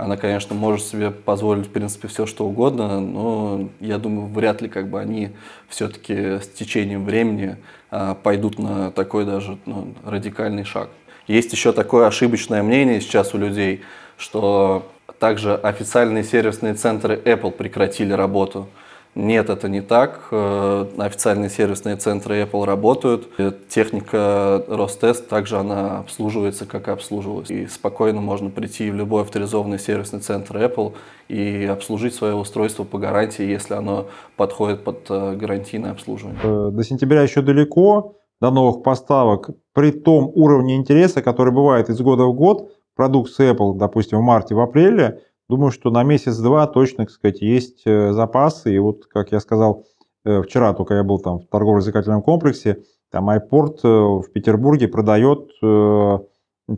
она, 0.00 0.16
конечно, 0.16 0.54
может 0.54 0.86
себе 0.86 1.10
позволить, 1.10 1.66
в 1.66 1.70
принципе, 1.70 2.08
все, 2.08 2.24
что 2.24 2.46
угодно, 2.46 3.00
но 3.00 3.68
я 3.80 3.98
думаю, 3.98 4.28
вряд 4.28 4.62
ли 4.62 4.68
как 4.68 4.88
бы 4.88 4.98
они 4.98 5.30
все-таки 5.68 6.38
с 6.40 6.48
течением 6.48 7.04
времени 7.04 7.56
а, 7.90 8.14
пойдут 8.14 8.58
на 8.58 8.90
такой 8.90 9.26
даже 9.26 9.58
ну, 9.66 9.94
радикальный 10.04 10.64
шаг. 10.64 10.88
Есть 11.26 11.52
еще 11.52 11.72
такое 11.72 12.06
ошибочное 12.06 12.62
мнение 12.62 13.00
сейчас 13.02 13.34
у 13.34 13.38
людей, 13.38 13.82
что 14.16 14.90
также 15.18 15.54
официальные 15.54 16.24
сервисные 16.24 16.74
центры 16.74 17.16
Apple 17.16 17.50
прекратили 17.50 18.14
работу. 18.14 18.68
Нет, 19.16 19.50
это 19.50 19.68
не 19.68 19.80
так. 19.80 20.28
Э, 20.30 20.86
официальные 20.98 21.50
сервисные 21.50 21.96
центры 21.96 22.42
Apple 22.42 22.64
работают. 22.64 23.28
Техника 23.68 24.64
Ростест 24.68 25.28
также 25.28 25.58
она 25.58 25.98
обслуживается, 25.98 26.64
как 26.64 26.86
и 26.88 26.92
обслуживалась. 26.92 27.50
И 27.50 27.66
спокойно 27.66 28.20
можно 28.20 28.50
прийти 28.50 28.90
в 28.90 28.94
любой 28.94 29.22
авторизованный 29.22 29.80
сервисный 29.80 30.20
центр 30.20 30.56
Apple 30.56 30.94
и 31.28 31.64
обслужить 31.64 32.14
свое 32.14 32.34
устройство 32.34 32.84
по 32.84 32.98
гарантии, 32.98 33.44
если 33.44 33.74
оно 33.74 34.06
подходит 34.36 34.84
под 34.84 35.06
э, 35.10 35.36
гарантийное 35.36 35.90
обслуживание. 35.90 36.38
Э, 36.42 36.70
до 36.70 36.84
сентября 36.84 37.22
еще 37.22 37.42
далеко 37.42 38.16
до 38.40 38.50
новых 38.50 38.82
поставок 38.82 39.50
при 39.74 39.90
том 39.90 40.30
уровне 40.34 40.76
интереса, 40.76 41.20
который 41.20 41.52
бывает 41.52 41.90
из 41.90 42.00
года 42.00 42.24
в 42.24 42.34
год, 42.34 42.72
продукции 42.94 43.52
Apple, 43.52 43.76
допустим, 43.76 44.18
в 44.18 44.22
марте, 44.22 44.54
в 44.54 44.60
апреле, 44.60 45.20
думаю, 45.50 45.70
что 45.70 45.90
на 45.90 46.02
месяц-два 46.02 46.66
точно, 46.66 47.04
так 47.04 47.10
сказать, 47.10 47.42
есть 47.42 47.82
э, 47.84 48.12
запасы. 48.12 48.74
И 48.74 48.78
вот, 48.78 49.06
как 49.06 49.32
я 49.32 49.40
сказал 49.40 49.84
э, 50.24 50.40
вчера, 50.42 50.72
только 50.72 50.94
я 50.94 51.04
был 51.04 51.18
там 51.18 51.40
в 51.40 51.46
торгово-развлекательном 51.48 52.22
комплексе, 52.22 52.82
там 53.10 53.28
iPort 53.28 53.80
э, 53.82 53.88
в 53.88 54.32
Петербурге 54.32 54.88
продает, 54.88 55.50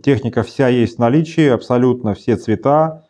техника 0.03 0.43
вся 0.43 0.69
есть 0.69 0.97
в 0.97 0.99
наличии, 0.99 1.49
абсолютно 1.49 2.15
все 2.15 2.37
цвета, 2.37 3.05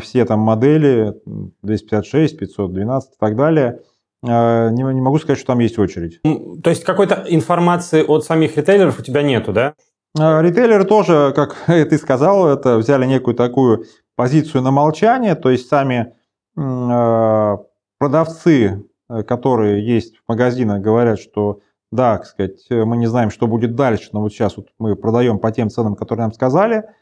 все 0.00 0.24
там 0.26 0.40
модели, 0.40 1.14
256, 1.62 2.38
512 2.38 3.10
и 3.10 3.16
так 3.18 3.36
далее– 3.36 3.80
не, 4.20 4.94
не 4.94 5.00
могу 5.00 5.18
сказать, 5.18 5.38
что 5.38 5.46
там 5.48 5.60
есть 5.60 5.78
очередь. 5.78 6.20
То 6.22 6.70
есть 6.70 6.82
какой-то 6.82 7.24
информации 7.28 8.02
от 8.02 8.24
самих 8.24 8.56
ритейлеров 8.56 8.98
у 8.98 9.02
тебя 9.02 9.22
нету, 9.22 9.52
да? 9.52 9.74
Ритейлеры 10.16 10.84
тоже, 10.84 11.32
как 11.34 11.56
ты 11.66 11.98
сказал, 11.98 12.48
это 12.48 12.78
взяли 12.78 13.06
некую 13.06 13.34
такую 13.34 13.84
позицию 14.18 14.62
на 14.62 14.72
молчание, 14.72 15.36
то 15.36 15.48
есть 15.48 15.68
сами 15.68 16.12
а, 16.56 17.58
продавцы, 17.98 18.84
которые 19.28 19.86
есть 19.86 20.16
в 20.16 20.22
магазинах, 20.28 20.82
говорят, 20.82 21.20
что 21.20 21.60
да, 21.92 22.16
так 22.18 22.26
сказать, 22.26 22.66
мы 22.68 22.96
не 22.96 23.06
знаем, 23.06 23.30
что 23.30 23.46
будет 23.46 23.76
дальше, 23.76 24.10
но 24.12 24.20
вот 24.20 24.32
сейчас 24.32 24.56
вот 24.56 24.70
мы 24.80 24.96
продаем 24.96 25.38
по 25.38 25.52
тем 25.52 25.70
ценам, 25.70 25.94
которые 25.94 26.24
нам 26.24 26.32
сказали– 26.32 26.84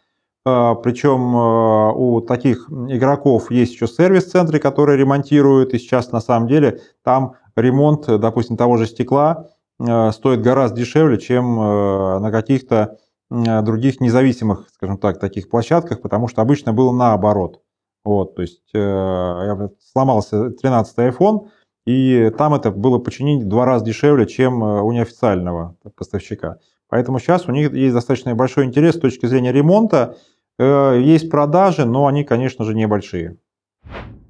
а, 0.49 0.77
Причем 0.77 1.35
у 1.35 2.21
таких 2.21 2.71
игроков 2.71 3.51
есть 3.51 3.73
еще 3.73 3.89
сервис-центры, 3.89 4.61
которые 4.61 4.97
ремонтируют. 4.97 5.75
И 5.75 5.79
сейчас 5.79 6.13
на 6.13 6.21
самом 6.21 6.47
деле 6.47 6.83
там 7.03 7.35
ремонт, 7.57 8.07
допустим, 8.07 8.57
того 8.57 8.77
же 8.77 8.87
стекла 8.87 9.49
стоит 9.77 10.43
гораздо 10.43 10.79
дешевле, 10.79 11.19
чем 11.19 11.57
на 11.57 12.31
каких-то 12.31 12.99
других 13.31 14.01
независимых, 14.01 14.69
скажем 14.75 14.99
так, 14.99 15.19
таких 15.19 15.49
площадках, 15.49 16.01
потому 16.01 16.29
что 16.29 16.43
обычно 16.43 16.73
было 16.73 16.93
наоборот. 16.93 17.63
Вот, 18.05 18.37
то 18.37 18.43
есть 18.43 18.63
я 18.73 19.69
сломался 19.93 20.51
13 20.51 20.99
iPhone, 20.99 21.49
и 21.87 22.31
там 22.39 22.55
это 22.55 22.71
было 22.71 22.99
починить 22.99 23.43
в 23.43 23.49
два 23.49 23.65
раза 23.65 23.85
дешевле, 23.85 24.27
чем 24.27 24.63
у 24.63 24.93
неофициального 24.93 25.77
поставщика. 25.97 26.59
Поэтому 26.89 27.19
сейчас 27.19 27.49
у 27.49 27.53
них 27.53 27.73
есть 27.73 27.95
достаточно 27.95 28.33
большой 28.37 28.67
интерес 28.67 28.95
с 28.95 29.01
точки 29.01 29.27
зрения 29.27 29.51
ремонта, 29.51 30.17
Э, 30.59 30.99
есть 31.01 31.31
продажи, 31.31 31.85
но 31.85 32.07
они, 32.07 32.25
конечно 32.25 32.65
же, 32.65 32.75
небольшие. 32.75 33.37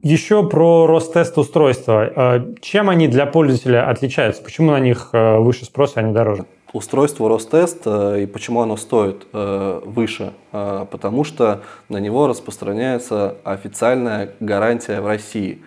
Еще 0.02 0.48
про 0.48 0.86
Ростест 0.86 1.38
устройства. 1.38 2.36
Э, 2.36 2.54
чем 2.60 2.90
они 2.90 3.08
для 3.08 3.26
пользователя 3.26 3.88
отличаются? 3.88 4.42
Почему 4.42 4.72
на 4.72 4.80
них 4.80 5.10
э, 5.12 5.38
выше 5.38 5.64
спрос, 5.64 5.92
а 5.96 6.02
не 6.02 6.12
дороже? 6.12 6.46
Устройство 6.76 7.30
Ростест 7.30 7.86
и 7.86 8.28
почему 8.30 8.60
оно 8.60 8.76
стоит 8.76 9.26
выше? 9.32 10.34
Потому 10.52 11.24
что 11.24 11.62
на 11.88 11.96
него 11.96 12.26
распространяется 12.26 13.36
официальная 13.44 14.32
гарантия 14.40 15.00
в 15.00 15.06
России. 15.06 15.62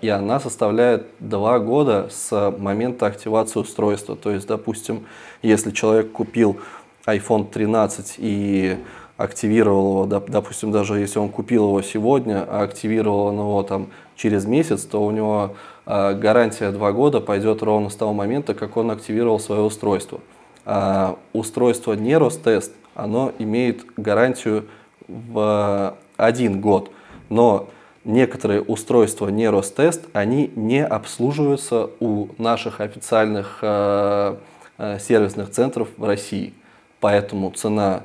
И 0.00 0.08
она 0.08 0.40
составляет 0.40 1.04
два 1.18 1.58
года 1.58 2.08
с 2.10 2.54
момента 2.58 3.04
активации 3.04 3.60
устройства. 3.60 4.16
То 4.16 4.30
есть, 4.30 4.46
допустим, 4.46 5.04
если 5.42 5.70
человек 5.70 6.12
купил 6.12 6.56
iPhone 7.06 7.50
13 7.50 8.14
и 8.16 8.78
активировал 9.18 10.04
его, 10.04 10.22
допустим, 10.28 10.72
даже 10.72 10.98
если 10.98 11.18
он 11.18 11.28
купил 11.28 11.66
его 11.66 11.82
сегодня, 11.82 12.46
а 12.48 12.62
активировал 12.62 13.26
он 13.26 13.34
его 13.34 13.62
там 13.64 13.88
через 14.16 14.46
месяц, 14.46 14.84
то 14.84 15.04
у 15.04 15.10
него 15.10 15.56
а, 15.84 16.14
гарантия 16.14 16.70
2 16.70 16.92
года 16.92 17.20
пойдет 17.20 17.62
ровно 17.62 17.90
с 17.90 17.96
того 17.96 18.14
момента, 18.14 18.54
как 18.54 18.78
он 18.78 18.90
активировал 18.90 19.40
свое 19.40 19.60
устройство. 19.60 20.20
А 20.70 21.16
устройство 21.32 21.96
Ростест, 22.18 22.74
оно 22.94 23.32
имеет 23.38 23.86
гарантию 23.96 24.66
в 25.08 25.96
один 26.18 26.60
год, 26.60 26.90
но 27.30 27.70
некоторые 28.04 28.60
устройства 28.60 29.30
Ростест, 29.50 30.04
они 30.12 30.52
не 30.56 30.84
обслуживаются 30.84 31.88
у 32.00 32.28
наших 32.36 32.82
официальных 32.82 33.60
э, 33.62 34.36
сервисных 35.00 35.50
центров 35.52 35.88
в 35.96 36.04
России. 36.04 36.52
Поэтому 37.00 37.50
цена, 37.52 38.02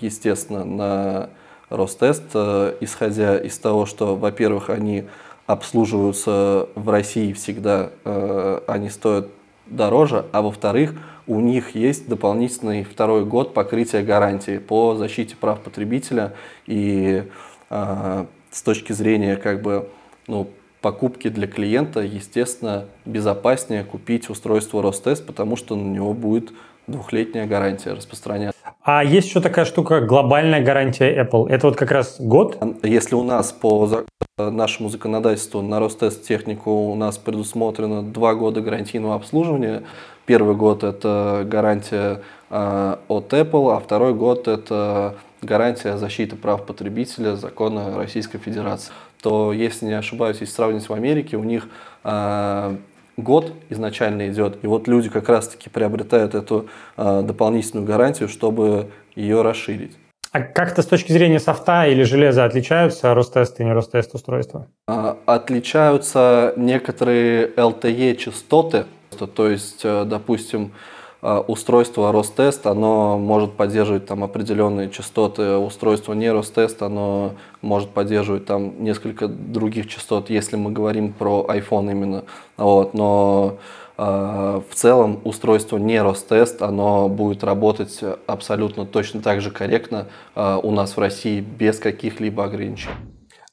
естественно, 0.00 0.64
на 0.64 1.30
Ростест, 1.68 2.36
исходя 2.80 3.38
из 3.38 3.58
того, 3.58 3.86
что, 3.86 4.14
во-первых, 4.14 4.70
они 4.70 5.04
обслуживаются 5.46 6.68
в 6.76 6.88
России 6.90 7.32
всегда, 7.32 7.90
они 8.68 8.90
стоят 8.90 9.28
дороже, 9.66 10.26
а 10.32 10.42
во-вторых, 10.42 10.92
у 11.26 11.40
них 11.40 11.74
есть 11.74 12.08
дополнительный 12.08 12.84
второй 12.84 13.24
год 13.24 13.54
покрытия 13.54 14.02
гарантии 14.02 14.58
по 14.58 14.94
защите 14.94 15.36
прав 15.36 15.60
потребителя 15.60 16.34
и 16.66 17.24
э, 17.70 18.24
с 18.50 18.62
точки 18.62 18.92
зрения 18.92 19.36
как 19.36 19.62
бы 19.62 19.88
ну, 20.26 20.48
покупки 20.80 21.28
для 21.28 21.46
клиента, 21.46 22.00
естественно, 22.00 22.84
безопаснее 23.04 23.84
купить 23.84 24.28
устройство 24.28 24.82
Ростест, 24.82 25.26
потому 25.26 25.56
что 25.56 25.76
на 25.76 25.88
него 25.88 26.12
будет 26.12 26.52
двухлетняя 26.86 27.46
гарантия 27.46 27.92
распространяться. 27.92 28.58
А 28.82 29.02
есть 29.02 29.28
еще 29.28 29.40
такая 29.40 29.64
штука, 29.64 30.02
глобальная 30.02 30.62
гарантия 30.62 31.22
Apple. 31.22 31.48
Это 31.48 31.68
вот 31.68 31.76
как 31.76 31.90
раз 31.90 32.20
год? 32.20 32.58
Если 32.82 33.14
у 33.14 33.22
нас 33.22 33.50
по 33.50 34.04
нашему 34.36 34.90
законодательству 34.90 35.62
на 35.62 35.80
Ростест 35.80 36.26
технику 36.26 36.70
у 36.70 36.94
нас 36.94 37.16
предусмотрено 37.16 38.02
два 38.02 38.34
года 38.34 38.60
гарантийного 38.60 39.14
обслуживания, 39.14 39.84
первый 40.26 40.54
год 40.54 40.84
это 40.84 41.44
гарантия 41.46 42.22
э, 42.50 42.96
от 43.08 43.32
Apple, 43.32 43.76
а 43.76 43.80
второй 43.80 44.14
год 44.14 44.48
это 44.48 45.16
гарантия 45.42 45.96
защиты 45.96 46.36
прав 46.36 46.64
потребителя 46.66 47.36
закона 47.36 47.96
Российской 47.96 48.38
Федерации, 48.38 48.92
то, 49.22 49.52
если 49.52 49.86
не 49.86 49.92
ошибаюсь, 49.92 50.38
если 50.40 50.54
сравнить 50.54 50.88
в 50.88 50.92
Америке, 50.92 51.36
у 51.36 51.44
них 51.44 51.68
э, 52.02 52.76
год 53.16 53.52
изначально 53.70 54.28
идет, 54.28 54.58
и 54.62 54.66
вот 54.66 54.88
люди 54.88 55.08
как 55.08 55.28
раз-таки 55.28 55.70
приобретают 55.70 56.34
эту 56.34 56.68
э, 56.96 57.22
дополнительную 57.22 57.86
гарантию, 57.86 58.28
чтобы 58.28 58.90
ее 59.14 59.42
расширить. 59.42 59.96
А 60.32 60.40
как-то 60.40 60.82
с 60.82 60.86
точки 60.86 61.12
зрения 61.12 61.38
софта 61.38 61.86
или 61.86 62.02
железа 62.02 62.44
отличаются 62.44 63.14
Ростест 63.14 63.60
и 63.60 63.64
не 63.64 63.72
Ростест 63.72 64.14
устройства? 64.16 64.66
Отличаются 65.26 66.54
некоторые 66.56 67.46
LTE 67.50 68.16
частоты, 68.16 68.86
то 69.14 69.48
есть, 69.48 69.80
э, 69.84 70.04
допустим, 70.04 70.72
а, 71.26 71.40
устройство 71.40 72.12
Ростест, 72.12 72.66
оно 72.66 73.16
может 73.16 73.54
поддерживать 73.54 74.04
там 74.04 74.22
определенные 74.22 74.90
частоты, 74.90 75.56
устройство 75.56 76.12
не 76.12 76.30
Ростест, 76.30 76.82
оно 76.82 77.32
может 77.62 77.88
поддерживать 77.88 78.44
там 78.44 78.84
несколько 78.84 79.26
других 79.26 79.88
частот, 79.88 80.28
если 80.28 80.56
мы 80.56 80.70
говорим 80.70 81.14
про 81.14 81.46
iPhone 81.48 81.90
именно. 81.90 82.24
Вот, 82.58 82.92
но 82.92 83.56
э, 83.96 84.02
в 84.02 84.74
целом 84.74 85.22
устройство 85.24 85.78
не 85.78 85.98
Ростест, 86.02 86.60
оно 86.60 87.08
будет 87.08 87.42
работать 87.42 88.00
абсолютно 88.26 88.84
точно 88.84 89.22
так 89.22 89.40
же 89.40 89.50
корректно 89.50 90.08
э, 90.36 90.58
у 90.62 90.70
нас 90.72 90.94
в 90.94 91.00
России 91.00 91.40
без 91.40 91.78
каких-либо 91.78 92.44
ограничений. 92.44 92.96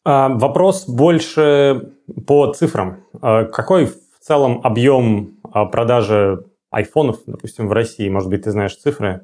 А, 0.04 0.28
вопрос 0.28 0.90
больше 0.90 1.94
по 2.28 2.52
цифрам. 2.52 2.98
Какой 3.22 3.86
в 3.86 3.96
целом 4.20 4.60
объем 4.64 5.41
продажи 5.52 6.46
айфонов, 6.70 7.20
допустим, 7.26 7.68
в 7.68 7.72
России? 7.72 8.10
Может 8.10 8.30
быть, 8.30 8.44
ты 8.44 8.52
знаешь 8.52 8.76
цифры? 8.76 9.22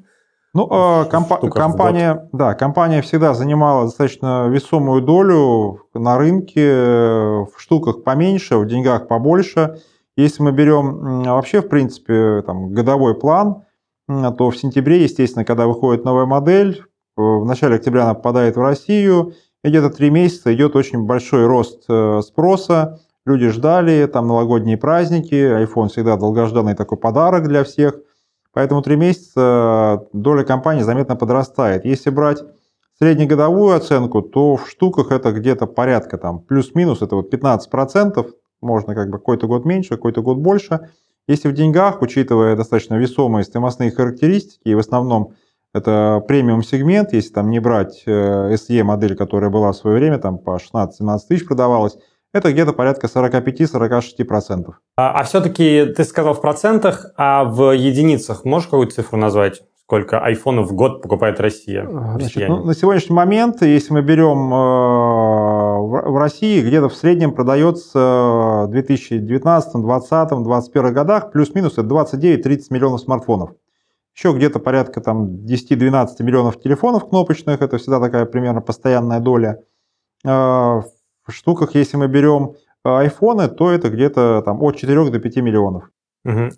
Ну, 0.54 0.66
э, 0.66 1.04
компа- 1.10 1.46
компания, 1.50 2.28
да, 2.32 2.54
компания 2.54 3.02
всегда 3.02 3.34
занимала 3.34 3.84
достаточно 3.84 4.48
весомую 4.48 5.02
долю 5.02 5.80
на 5.94 6.16
рынке, 6.16 6.64
э, 6.64 7.44
в 7.44 7.52
штуках 7.58 8.02
поменьше, 8.02 8.56
в 8.56 8.66
деньгах 8.66 9.08
побольше. 9.08 9.80
Если 10.16 10.42
мы 10.42 10.52
берем 10.52 11.22
вообще, 11.24 11.60
в 11.60 11.68
принципе, 11.68 12.42
там, 12.44 12.72
годовой 12.72 13.14
план, 13.14 13.62
то 14.08 14.50
в 14.50 14.56
сентябре, 14.56 15.02
естественно, 15.02 15.44
когда 15.44 15.66
выходит 15.66 16.04
новая 16.04 16.26
модель, 16.26 16.82
в 17.14 17.44
начале 17.44 17.76
октября 17.76 18.04
она 18.04 18.14
попадает 18.14 18.56
в 18.56 18.60
Россию, 18.60 19.34
и 19.62 19.68
где-то 19.68 19.90
три 19.90 20.10
месяца 20.10 20.54
идет 20.54 20.76
очень 20.76 21.04
большой 21.04 21.46
рост 21.46 21.84
э, 21.88 22.20
спроса, 22.22 23.00
Люди 23.28 23.48
ждали, 23.48 24.06
там 24.06 24.26
новогодние 24.26 24.78
праздники, 24.78 25.34
iPhone 25.34 25.88
всегда 25.88 26.16
долгожданный 26.16 26.74
такой 26.74 26.96
подарок 26.96 27.46
для 27.46 27.62
всех. 27.62 28.00
Поэтому 28.54 28.80
три 28.80 28.96
месяца 28.96 30.06
доля 30.14 30.44
компании 30.44 30.80
заметно 30.80 31.14
подрастает. 31.14 31.84
Если 31.84 32.08
брать 32.08 32.42
среднегодовую 32.98 33.76
оценку, 33.76 34.22
то 34.22 34.56
в 34.56 34.66
штуках 34.70 35.12
это 35.12 35.32
где-то 35.32 35.66
порядка 35.66 36.16
там 36.16 36.40
плюс-минус, 36.40 37.02
это 37.02 37.16
вот 37.16 37.30
15%, 37.30 38.30
можно 38.62 38.94
как 38.94 39.10
бы 39.10 39.18
какой-то 39.18 39.46
год 39.46 39.66
меньше, 39.66 39.90
какой-то 39.90 40.22
год 40.22 40.38
больше. 40.38 40.88
Если 41.26 41.50
в 41.50 41.52
деньгах, 41.52 42.00
учитывая 42.00 42.56
достаточно 42.56 42.94
весомые 42.94 43.44
стоимостные 43.44 43.90
характеристики, 43.90 44.68
и 44.68 44.74
в 44.74 44.78
основном 44.78 45.34
это 45.74 46.24
премиум 46.26 46.62
сегмент, 46.62 47.12
если 47.12 47.34
там 47.34 47.50
не 47.50 47.60
брать 47.60 48.04
э, 48.06 48.54
SE 48.54 48.82
модель, 48.84 49.16
которая 49.16 49.50
была 49.50 49.72
в 49.72 49.76
свое 49.76 49.98
время 49.98 50.16
там 50.16 50.38
по 50.38 50.56
16-17 50.56 51.18
тысяч 51.28 51.46
продавалась, 51.46 51.98
это 52.32 52.52
где-то 52.52 52.72
порядка 52.72 53.06
45-46%. 53.06 54.72
А, 54.96 55.12
а 55.12 55.24
все-таки 55.24 55.86
ты 55.96 56.04
сказал 56.04 56.34
в 56.34 56.40
процентах, 56.40 57.06
а 57.16 57.44
в 57.44 57.72
единицах 57.72 58.44
можешь 58.44 58.68
какую-то 58.68 58.96
цифру 58.96 59.18
назвать? 59.18 59.62
Сколько 59.82 60.20
айфонов 60.20 60.68
в 60.68 60.74
год 60.74 61.00
покупает 61.00 61.40
Россия? 61.40 61.88
Значит, 61.88 62.46
ну, 62.46 62.62
на 62.62 62.74
сегодняшний 62.74 63.16
момент, 63.16 63.62
если 63.62 63.94
мы 63.94 64.02
берем 64.02 64.52
э, 64.52 66.10
в 66.10 66.18
России, 66.18 66.60
где-то 66.60 66.90
в 66.90 66.94
среднем 66.94 67.32
продается 67.32 68.64
в 68.66 68.70
2019, 68.70 69.72
2020, 69.72 70.28
2021 70.28 70.92
годах 70.92 71.32
плюс-минус 71.32 71.78
это 71.78 71.84
29-30 71.84 72.64
миллионов 72.68 73.00
смартфонов. 73.00 73.52
Еще 74.14 74.32
где-то 74.32 74.58
порядка 74.58 75.00
там 75.00 75.46
10-12 75.46 76.08
миллионов 76.20 76.60
телефонов 76.60 77.08
кнопочных, 77.08 77.62
это 77.62 77.78
всегда 77.78 77.98
такая 77.98 78.26
примерно 78.26 78.60
постоянная 78.60 79.20
доля. 79.20 79.62
Э, 80.26 80.82
штуках, 81.32 81.74
если 81.74 81.96
мы 81.96 82.08
берем 82.08 82.54
э, 82.84 82.88
айфоны, 82.88 83.48
то 83.48 83.70
это 83.70 83.90
где-то 83.90 84.42
там 84.44 84.62
от 84.62 84.76
4 84.76 85.10
до 85.10 85.18
5 85.18 85.36
миллионов. 85.36 85.90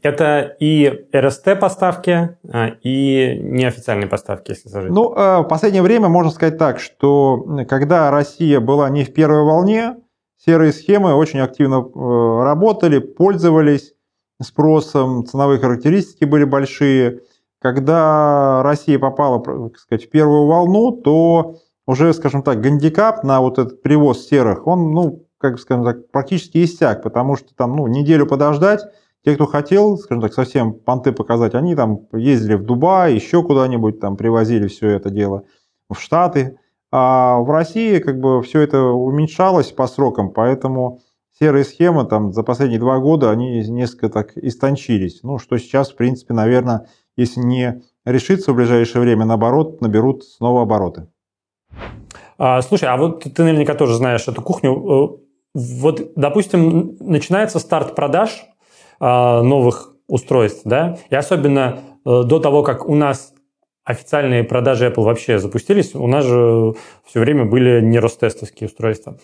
Это 0.03 0.57
и 0.59 1.07
РСТ 1.15 1.61
поставки, 1.61 2.37
а, 2.51 2.69
и 2.83 3.39
неофициальные 3.41 4.09
поставки, 4.09 4.51
если 4.51 4.69
сложить. 4.69 4.91
Ну, 4.91 5.15
э, 5.15 5.41
в 5.41 5.45
последнее 5.45 5.83
время 5.83 6.09
можно 6.09 6.33
сказать 6.33 6.59
так, 6.59 6.81
что 6.81 7.65
когда 7.69 8.11
Россия 8.11 8.59
была 8.59 8.89
не 8.91 9.05
в 9.05 9.13
первой 9.13 9.45
волне, 9.45 9.97
серые 10.39 10.73
схемы 10.73 11.15
очень 11.15 11.41
активно 11.41 11.85
э, 11.85 12.45
работали, 12.45 12.99
пользовались 12.99 13.95
спросом, 14.43 15.25
ценовые 15.27 15.61
характеристики 15.61 16.25
были 16.25 16.45
большие. 16.45 17.21
Когда 17.61 18.63
Россия 18.65 18.99
попала, 18.99 19.41
так 19.69 19.79
сказать, 19.79 20.07
в 20.07 20.11
первую 20.11 20.47
волну, 20.47 20.93
то 20.93 21.57
уже, 21.91 22.15
скажем 22.15 22.43
так, 22.43 22.61
гандикап 22.61 23.25
на 23.25 23.41
вот 23.41 23.59
этот 23.59 23.83
привоз 23.83 24.27
серых, 24.27 24.67
он, 24.67 24.93
ну, 24.93 25.27
как 25.39 25.59
скажем 25.59 25.85
так, 25.85 26.11
практически 26.11 26.65
иссяк, 26.65 27.03
потому 27.03 27.37
что 27.37 27.55
там, 27.55 27.77
ну, 27.77 27.87
неделю 27.87 28.27
подождать, 28.27 28.81
те, 29.25 29.35
кто 29.35 29.47
хотел, 29.47 29.99
скажем 29.99 30.23
так, 30.23 30.33
совсем 30.33 30.73
понты 30.73 31.13
показать, 31.13 31.55
они 31.55 31.75
там 31.75 32.07
ездили 32.13 32.55
в 32.55 32.65
Дубай, 32.65 33.15
еще 33.15 33.43
куда-нибудь 33.43 34.01
там 34.01 34.17
привозили 34.17 34.67
все 34.69 34.89
это 34.89 35.11
дело 35.11 35.45
в 35.91 36.01
Штаты. 36.01 36.59
А 36.93 37.39
в 37.39 37.51
России 37.51 37.99
как 37.99 38.19
бы 38.19 38.43
все 38.43 38.61
это 38.61 38.83
уменьшалось 38.83 39.73
по 39.73 39.87
срокам, 39.87 40.33
поэтому 40.33 41.01
серые 41.39 41.65
схемы 41.65 42.05
там 42.05 42.33
за 42.33 42.43
последние 42.43 42.81
два 42.81 42.99
года, 42.99 43.31
они 43.31 43.61
несколько 43.69 44.09
так 44.09 44.37
истончились. 44.37 45.21
Ну, 45.23 45.39
что 45.39 45.59
сейчас, 45.59 45.91
в 45.91 45.97
принципе, 45.97 46.35
наверное, 46.35 46.87
если 47.17 47.41
не 47.41 47.83
решится 48.05 48.53
в 48.53 48.57
ближайшее 48.57 49.03
время, 49.03 49.25
наоборот, 49.25 49.81
наберут 49.81 50.25
снова 50.25 50.63
обороты. 50.63 51.09
А, 52.43 52.63
слушай, 52.63 52.89
а 52.89 52.97
вот 52.97 53.23
ты 53.23 53.43
наверняка 53.43 53.75
тоже 53.75 53.95
знаешь 53.95 54.27
эту 54.27 54.41
кухню. 54.41 54.73
Э, 54.73 55.09
вот, 55.53 56.13
допустим, 56.17 56.97
начинается 56.99 57.59
старт 57.59 57.95
продаж 57.95 58.47
а, 58.99 59.43
новых 59.43 59.95
устройств, 60.09 60.63
да, 60.65 60.97
и 61.11 61.15
особенно 61.15 61.81
э, 62.07 62.23
до 62.25 62.39
того, 62.39 62.63
как 62.63 62.89
у 62.89 62.95
нас 62.95 63.35
официальные 63.85 64.45
продажи 64.45 64.87
Apple 64.87 65.03
вообще 65.03 65.39
запустились, 65.39 65.95
у 65.95 66.07
нас 66.07 66.25
же 66.25 66.73
все 67.05 67.21
время 67.21 67.45
были 67.45 67.83
не 67.83 67.99
ростестовские 67.99 68.69
устройства. 68.69 69.19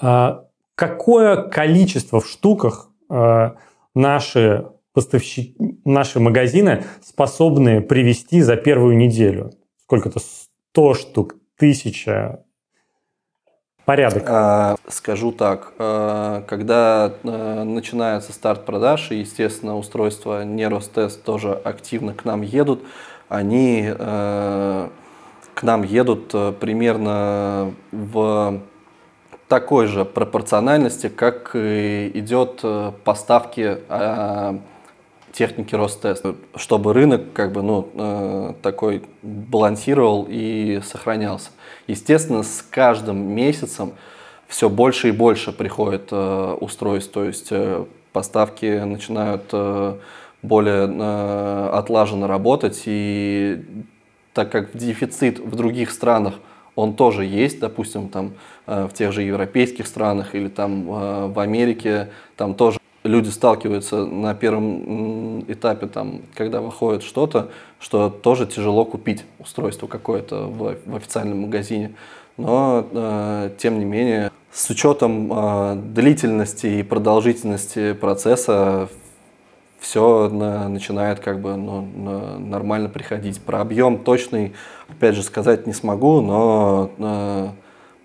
А, 0.00 0.44
какое 0.76 1.48
количество 1.48 2.20
в 2.20 2.28
штуках 2.28 2.90
э, 3.10 3.50
наши 3.96 4.68
поставщики, 4.92 5.56
наши 5.84 6.20
магазины 6.20 6.84
способны 7.02 7.80
привести 7.80 8.40
за 8.40 8.54
первую 8.54 8.96
неделю? 8.96 9.50
Сколько-то 9.82 10.20
100 10.20 10.94
штук, 10.94 11.36
тысяча. 11.64 12.40
Порядок. 13.86 14.24
А, 14.26 14.76
скажу 14.88 15.32
так, 15.32 15.72
а, 15.78 16.42
когда 16.46 17.12
а, 17.22 17.64
начинается 17.64 18.32
старт 18.34 18.66
продаж, 18.66 19.10
и, 19.10 19.20
естественно, 19.20 19.78
устройства 19.78 20.44
не 20.44 20.68
Ростест 20.68 21.22
тоже 21.24 21.52
активно 21.52 22.12
к 22.12 22.26
нам 22.26 22.42
едут, 22.42 22.82
они 23.30 23.88
к 23.96 25.62
нам 25.62 25.82
едут 25.82 26.32
примерно 26.60 27.74
в 27.90 28.60
такой 29.48 29.86
же 29.86 30.04
пропорциональности, 30.04 31.08
как 31.08 31.56
идет 31.56 32.62
поставки 33.04 33.78
техники 35.34 35.74
Ростест, 35.74 36.24
чтобы 36.54 36.94
рынок 36.94 37.32
как 37.32 37.52
бы, 37.52 37.62
ну, 37.62 37.88
э, 37.94 38.54
такой 38.62 39.02
балансировал 39.22 40.26
и 40.28 40.80
сохранялся. 40.84 41.50
Естественно, 41.88 42.44
с 42.44 42.62
каждым 42.62 43.34
месяцем 43.34 43.94
все 44.46 44.70
больше 44.70 45.08
и 45.08 45.12
больше 45.12 45.52
приходит 45.52 46.08
э, 46.12 46.56
устройств, 46.60 47.12
то 47.12 47.24
есть 47.24 47.48
э, 47.50 47.84
поставки 48.12 48.84
начинают 48.84 49.52
более 50.40 50.84
отлаженно 51.70 52.28
работать, 52.28 52.82
и 52.84 53.64
так 54.34 54.52
как 54.52 54.76
дефицит 54.76 55.40
в 55.40 55.56
других 55.56 55.90
странах, 55.90 56.34
он 56.76 56.94
тоже 56.94 57.24
есть, 57.24 57.60
допустим, 57.60 58.08
там 58.08 58.34
в 58.66 58.90
тех 58.92 59.10
же 59.12 59.22
европейских 59.22 59.86
странах 59.86 60.34
или 60.34 60.48
там 60.48 60.84
в 61.32 61.40
Америке, 61.40 62.10
там 62.36 62.54
тоже 62.54 62.78
люди 63.04 63.28
сталкиваются 63.28 64.06
на 64.06 64.34
первом 64.34 65.42
этапе, 65.42 65.86
там, 65.86 66.22
когда 66.34 66.60
выходит 66.60 67.02
что-то, 67.02 67.50
что 67.78 68.08
тоже 68.08 68.46
тяжело 68.46 68.84
купить 68.84 69.24
устройство 69.38 69.86
какое-то 69.86 70.46
в, 70.46 70.76
в 70.86 70.96
официальном 70.96 71.42
магазине. 71.42 71.94
Но, 72.36 72.86
э, 72.90 73.50
тем 73.58 73.78
не 73.78 73.84
менее, 73.84 74.32
с 74.50 74.68
учетом 74.70 75.30
э, 75.32 75.76
длительности 75.76 76.66
и 76.66 76.82
продолжительности 76.82 77.92
процесса 77.92 78.88
все 79.78 80.28
на, 80.30 80.68
начинает 80.68 81.20
как 81.20 81.40
бы 81.40 81.56
ну, 81.56 81.82
на, 81.82 82.38
нормально 82.38 82.88
приходить. 82.88 83.40
Про 83.40 83.60
объем 83.60 83.98
точный, 83.98 84.54
опять 84.88 85.14
же, 85.14 85.22
сказать 85.22 85.66
не 85.66 85.74
смогу, 85.74 86.22
но 86.22 86.90
э, 86.98 87.48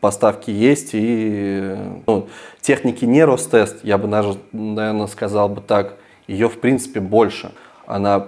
поставки 0.01 0.51
есть, 0.51 0.91
и 0.93 1.75
ну, 2.07 2.27
техники 2.61 3.05
не 3.05 3.23
Ростест, 3.23 3.83
я 3.83 3.97
бы 3.97 4.07
даже, 4.07 4.37
наверное, 4.51 5.07
сказал 5.07 5.49
бы 5.49 5.61
так, 5.61 5.95
ее 6.27 6.49
в 6.49 6.59
принципе 6.59 6.99
больше. 6.99 7.51
Она 7.85 8.27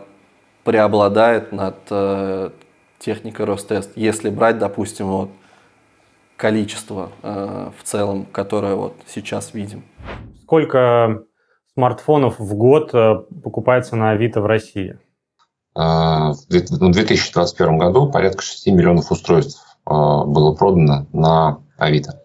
преобладает 0.63 1.51
над 1.51 1.77
э, 1.89 2.49
техникой 2.99 3.45
Ростест. 3.45 3.91
Если 3.95 4.29
брать, 4.29 4.59
допустим, 4.59 5.07
вот, 5.07 5.29
количество 6.35 7.11
э, 7.21 7.71
в 7.77 7.83
целом, 7.83 8.25
которое 8.25 8.75
вот 8.75 8.95
сейчас 9.07 9.53
видим. 9.53 9.83
Сколько 10.41 11.23
смартфонов 11.73 12.39
в 12.39 12.55
год 12.55 12.93
э, 12.93 13.15
покупается 13.43 13.95
на 13.95 14.11
Авито 14.11 14.41
в 14.41 14.47
России? 14.47 14.97
А, 15.75 16.33
в 16.33 16.47
2021 16.49 17.77
году 17.77 18.11
порядка 18.11 18.41
6 18.41 18.67
миллионов 18.67 19.11
устройств 19.11 19.70
было 20.25 20.53
продано 20.55 21.07
на 21.13 21.59
Авито. 21.77 22.21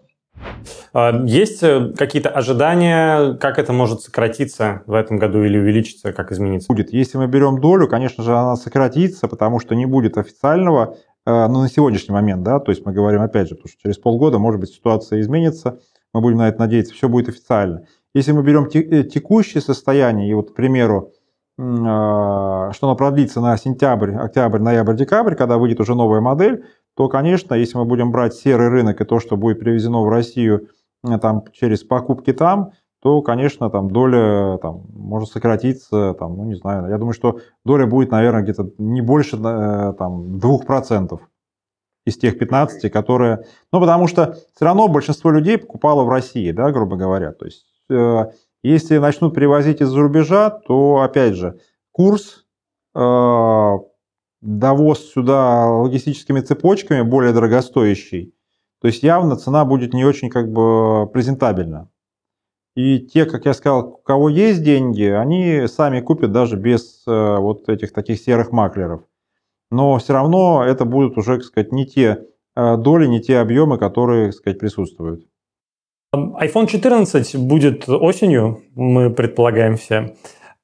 А, 0.93 1.11
есть 1.25 1.63
э, 1.63 1.93
какие-то 1.97 2.29
ожидания, 2.29 3.33
как 3.35 3.59
это 3.59 3.73
может 3.73 4.01
сократиться 4.01 4.83
в 4.85 4.93
этом 4.93 5.17
году 5.17 5.43
или 5.43 5.57
увеличиться, 5.57 6.13
как 6.13 6.31
измениться? 6.31 6.67
Будет. 6.69 6.93
Если 6.93 7.17
мы 7.17 7.27
берем 7.27 7.59
долю, 7.59 7.87
конечно 7.87 8.23
же, 8.23 8.35
она 8.35 8.55
сократится, 8.55 9.27
потому 9.27 9.59
что 9.59 9.75
не 9.75 9.85
будет 9.85 10.17
официального, 10.17 10.97
э, 11.25 11.47
ну, 11.47 11.61
на 11.61 11.69
сегодняшний 11.69 12.13
момент, 12.13 12.43
да, 12.43 12.59
то 12.59 12.71
есть 12.71 12.85
мы 12.85 12.93
говорим, 12.93 13.21
опять 13.21 13.49
же, 13.49 13.55
потому 13.55 13.69
что 13.69 13.81
через 13.81 13.97
полгода, 13.97 14.39
может 14.39 14.59
быть, 14.59 14.69
ситуация 14.69 15.21
изменится, 15.21 15.79
мы 16.13 16.21
будем 16.21 16.37
на 16.37 16.47
это 16.47 16.59
надеяться, 16.59 16.93
все 16.93 17.09
будет 17.09 17.29
официально. 17.29 17.85
Если 18.13 18.31
мы 18.31 18.43
берем 18.43 18.67
э, 18.73 19.03
текущее 19.03 19.61
состояние, 19.61 20.29
и 20.29 20.33
вот, 20.33 20.51
к 20.51 20.55
примеру, 20.55 21.11
что 21.59 22.71
оно 22.83 22.95
продлится 22.95 23.41
на 23.41 23.57
сентябрь, 23.57 24.13
октябрь, 24.13 24.59
ноябрь, 24.59 24.93
декабрь, 24.93 25.33
когда 25.33 25.57
выйдет 25.57 25.79
уже 25.79 25.95
новая 25.95 26.21
модель, 26.21 26.65
то, 26.97 27.09
конечно, 27.09 27.53
если 27.53 27.77
мы 27.77 27.85
будем 27.85 28.11
брать 28.11 28.33
серый 28.33 28.69
рынок 28.69 28.99
и 28.99 29.05
то, 29.05 29.19
что 29.19 29.37
будет 29.37 29.59
привезено 29.59 30.01
в 30.01 30.09
Россию 30.09 30.69
э, 31.07 31.19
там, 31.19 31.43
через 31.53 31.83
покупки 31.83 32.33
там, 32.33 32.71
то, 33.03 33.21
конечно, 33.21 33.69
там 33.69 33.91
доля 33.91 34.57
там, 34.57 34.87
может 34.89 35.29
сократиться, 35.29 36.15
там, 36.15 36.35
ну, 36.35 36.45
не 36.45 36.55
знаю, 36.55 36.89
я 36.89 36.97
думаю, 36.97 37.13
что 37.13 37.39
доля 37.63 37.85
будет, 37.85 38.09
наверное, 38.09 38.41
где-то 38.41 38.71
не 38.79 39.01
больше 39.01 39.37
э, 39.37 39.93
там, 39.93 40.37
2% 40.37 41.19
из 42.07 42.17
тех 42.17 42.39
15, 42.39 42.91
которые... 42.91 43.45
Ну, 43.71 43.79
потому 43.79 44.07
что 44.07 44.35
все 44.55 44.65
равно 44.65 44.87
большинство 44.87 45.29
людей 45.29 45.59
покупало 45.59 46.03
в 46.03 46.09
России, 46.09 46.51
да, 46.51 46.71
грубо 46.71 46.95
говоря. 46.95 47.31
То 47.31 47.45
есть, 47.45 47.67
э, 47.91 48.31
если 48.63 48.97
начнут 48.97 49.35
привозить 49.35 49.81
из-за 49.81 50.01
рубежа, 50.01 50.49
то, 50.49 51.01
опять 51.03 51.35
же, 51.35 51.59
курс 51.91 52.45
довоз 54.41 55.11
сюда 55.11 55.67
логистическими 55.67 56.41
цепочками 56.41 57.01
более 57.01 57.33
дорогостоящий, 57.33 58.33
то 58.81 58.87
есть 58.87 59.03
явно 59.03 59.35
цена 59.35 59.65
будет 59.65 59.93
не 59.93 60.05
очень 60.05 60.29
как 60.29 60.51
бы 60.51 61.07
презентабельна. 61.07 61.89
И 62.75 62.99
те, 62.99 63.25
как 63.25 63.45
я 63.45 63.55
сказал, 63.55 63.87
у 63.87 63.97
кого 64.03 64.29
есть 64.29 64.63
деньги, 64.63 65.05
они 65.05 65.65
сами 65.67 65.99
купят 65.99 66.31
даже 66.31 66.57
без 66.57 67.03
э, 67.07 67.37
вот 67.39 67.67
этих 67.69 67.91
таких 67.91 68.19
серых 68.19 68.51
маклеров. 68.51 69.01
Но 69.71 69.97
все 69.97 70.13
равно 70.13 70.63
это 70.63 70.85
будут 70.85 71.17
уже, 71.17 71.37
так 71.37 71.43
сказать, 71.43 71.71
не 71.71 71.87
те 71.87 72.25
э, 72.55 72.77
доли, 72.77 73.07
не 73.07 73.19
те 73.19 73.39
объемы, 73.39 73.79
которые, 73.79 74.27
так 74.27 74.35
сказать, 74.35 74.59
присутствуют. 74.59 75.25
iPhone 76.13 76.67
14 76.67 77.35
будет 77.37 77.89
осенью, 77.89 78.61
мы 78.75 79.09
предполагаем 79.09 79.75
все. 79.77 80.15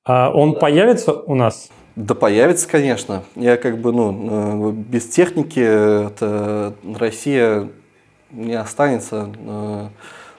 А 0.06 0.32
он 0.32 0.60
появится 0.60 1.14
у 1.14 1.34
нас? 1.34 1.72
Да 1.96 2.16
появится, 2.16 2.68
конечно. 2.68 3.24
Я 3.36 3.56
как 3.56 3.78
бы, 3.78 3.92
ну, 3.92 4.72
э, 4.72 4.72
без 4.72 5.08
техники 5.08 5.60
это 5.60 6.74
Россия 6.96 7.70
не 8.32 8.56
останется. 8.56 9.30
Э, 9.38 9.90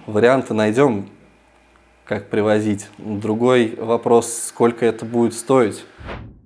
варианты 0.06 0.52
найдем, 0.52 1.08
как 2.04 2.28
привозить. 2.28 2.88
Другой 2.98 3.76
вопрос, 3.78 4.32
сколько 4.48 4.84
это 4.84 5.04
будет 5.04 5.34
стоить. 5.34 5.84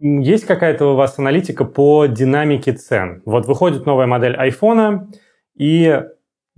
Есть 0.01 0.45
какая-то 0.45 0.93
у 0.93 0.95
вас 0.95 1.19
аналитика 1.19 1.65
по 1.65 2.05
динамике 2.07 2.75
цен? 2.75 3.23
Вот 3.25 3.47
выходит 3.47 3.87
новая 3.87 4.07
модель 4.07 4.37
айфона, 4.37 5.09
и 5.57 6.03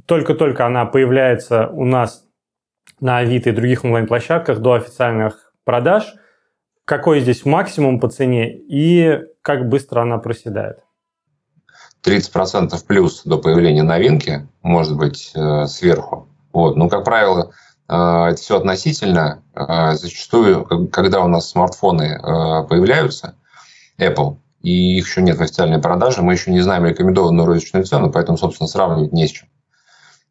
только-только 0.06 0.66
она 0.66 0.86
появляется 0.86 1.68
у 1.68 1.84
нас 1.84 2.26
на 2.98 3.18
Авито 3.18 3.50
и 3.50 3.52
других 3.52 3.84
онлайн-площадках 3.84 4.58
до 4.58 4.72
официальных 4.72 5.52
продаж– 5.64 6.14
какой 6.90 7.20
здесь 7.20 7.44
максимум 7.44 8.00
по 8.00 8.09
цене 8.09 8.53
и 8.53 9.20
как 9.42 9.68
быстро 9.68 10.03
она 10.03 10.18
проседает? 10.18 10.81
30% 12.05 12.74
плюс 12.85 13.22
до 13.24 13.38
появления 13.38 13.85
новинки, 13.85 14.48
может 14.62 14.96
быть, 14.96 15.31
э, 15.37 15.66
сверху. 15.66 16.29
Вот. 16.53 16.76
Но, 16.76 16.88
как 16.88 17.05
правило, 17.05 17.53
э, 17.88 17.94
это 17.94 18.35
все 18.35 18.57
относительно. 18.57 19.44
Э, 19.55 19.92
зачастую, 19.92 20.88
когда 20.88 21.20
у 21.20 21.29
нас 21.29 21.50
смартфоны 21.50 22.18
появляются, 22.68 23.37
Apple, 23.96 24.38
и 24.61 24.98
их 24.98 25.07
еще 25.07 25.22
нет 25.22 25.37
в 25.37 25.42
официальной 25.42 25.81
продаже, 25.81 26.22
мы 26.22 26.33
еще 26.33 26.50
не 26.50 26.61
знаем 26.61 26.87
рекомендованную 26.87 27.46
розничную 27.46 27.85
цену, 27.85 28.11
поэтому, 28.11 28.37
собственно, 28.37 28.66
сравнивать 28.66 29.12
не 29.12 29.29
с 29.29 29.31
чем. 29.31 29.48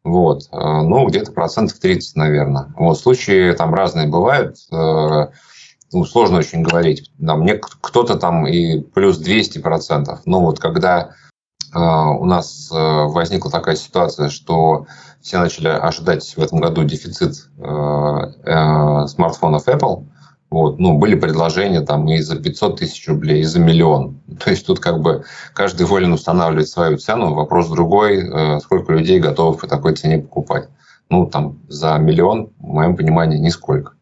Вот. 0.04 0.42
Ну, 0.52 1.08
где-то 1.08 1.32
процентов 1.32 1.78
30, 1.78 2.16
наверное. 2.16 2.74
Вот. 2.76 2.98
Случаи 2.98 3.54
там 3.54 3.72
разные 3.72 4.08
бывают 4.08 4.56
ну, 5.92 6.04
сложно 6.04 6.38
очень 6.38 6.62
говорить. 6.62 7.10
Да, 7.18 7.36
мне 7.36 7.54
кто-то 7.54 8.16
там 8.16 8.46
и 8.46 8.80
плюс 8.80 9.20
200%. 9.20 10.20
Но 10.24 10.40
вот 10.40 10.60
когда 10.60 11.14
э, 11.74 11.78
у 11.78 12.24
нас 12.24 12.70
э, 12.72 12.76
возникла 12.76 13.50
такая 13.50 13.76
ситуация, 13.76 14.28
что 14.28 14.86
все 15.20 15.38
начали 15.38 15.68
ожидать 15.68 16.24
в 16.36 16.40
этом 16.40 16.60
году 16.60 16.84
дефицит 16.84 17.48
э, 17.58 17.62
э, 17.62 19.06
смартфонов 19.08 19.68
Apple, 19.68 20.06
вот, 20.50 20.80
ну, 20.80 20.98
были 20.98 21.14
предложения 21.14 21.80
там 21.80 22.08
и 22.08 22.20
за 22.20 22.36
500 22.36 22.80
тысяч 22.80 23.06
рублей, 23.08 23.40
и 23.40 23.44
за 23.44 23.60
миллион. 23.60 24.20
То 24.44 24.50
есть 24.50 24.66
тут 24.66 24.80
как 24.80 25.00
бы 25.00 25.24
каждый 25.54 25.86
волен 25.86 26.12
устанавливать 26.12 26.68
свою 26.68 26.98
цену. 26.98 27.34
Вопрос 27.34 27.68
другой, 27.68 28.28
э, 28.28 28.60
сколько 28.60 28.92
людей 28.92 29.20
готовы 29.20 29.56
по 29.56 29.66
такой 29.66 29.94
цене 29.94 30.18
покупать. 30.18 30.68
Ну, 31.08 31.26
там 31.26 31.58
за 31.68 31.98
миллион, 31.98 32.52
в 32.60 32.66
моем 32.66 32.96
понимании, 32.96 33.38
нисколько. 33.38 33.94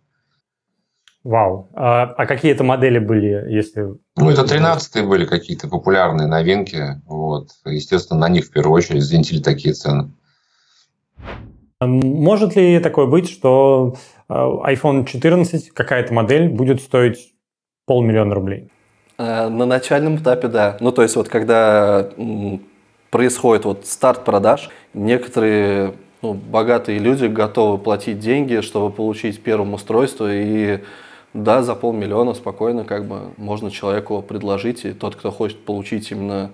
Вау. 1.28 1.68
А, 1.74 2.04
а 2.04 2.24
какие 2.24 2.52
это 2.52 2.64
модели 2.64 2.98
были, 2.98 3.52
если... 3.52 3.82
Ну, 4.16 4.30
это 4.30 4.44
13-е 4.44 5.06
были 5.06 5.26
какие-то 5.26 5.68
популярные 5.68 6.26
новинки. 6.26 7.02
Вот. 7.04 7.50
Естественно, 7.66 8.20
на 8.20 8.30
них 8.30 8.46
в 8.46 8.50
первую 8.50 8.72
очередь 8.72 9.02
взвинтили 9.02 9.42
такие 9.42 9.74
цены. 9.74 10.10
Может 11.80 12.56
ли 12.56 12.80
такое 12.80 13.04
быть, 13.04 13.28
что 13.28 13.96
а, 14.26 14.72
iPhone 14.72 15.04
14, 15.04 15.68
какая-то 15.74 16.14
модель, 16.14 16.48
будет 16.48 16.80
стоить 16.80 17.34
полмиллиона 17.84 18.34
рублей? 18.34 18.70
Э, 19.18 19.50
на 19.50 19.66
начальном 19.66 20.16
этапе, 20.16 20.48
да. 20.48 20.78
Ну, 20.80 20.92
то 20.92 21.02
есть, 21.02 21.14
вот 21.14 21.28
когда 21.28 22.08
происходит 23.10 23.66
вот 23.66 23.84
старт 23.84 24.24
продаж, 24.24 24.70
некоторые 24.94 25.92
ну, 26.22 26.32
богатые 26.32 26.98
люди 26.98 27.26
готовы 27.26 27.76
платить 27.76 28.18
деньги, 28.18 28.62
чтобы 28.62 28.90
получить 28.90 29.42
первым 29.42 29.74
устройство 29.74 30.26
и 30.32 30.80
да, 31.34 31.62
за 31.62 31.74
полмиллиона 31.74 32.34
спокойно 32.34 32.84
как 32.84 33.06
бы 33.06 33.32
можно 33.36 33.70
человеку 33.70 34.22
предложить, 34.22 34.84
и 34.84 34.92
тот, 34.92 35.16
кто 35.16 35.30
хочет 35.30 35.64
получить 35.64 36.10
именно 36.10 36.50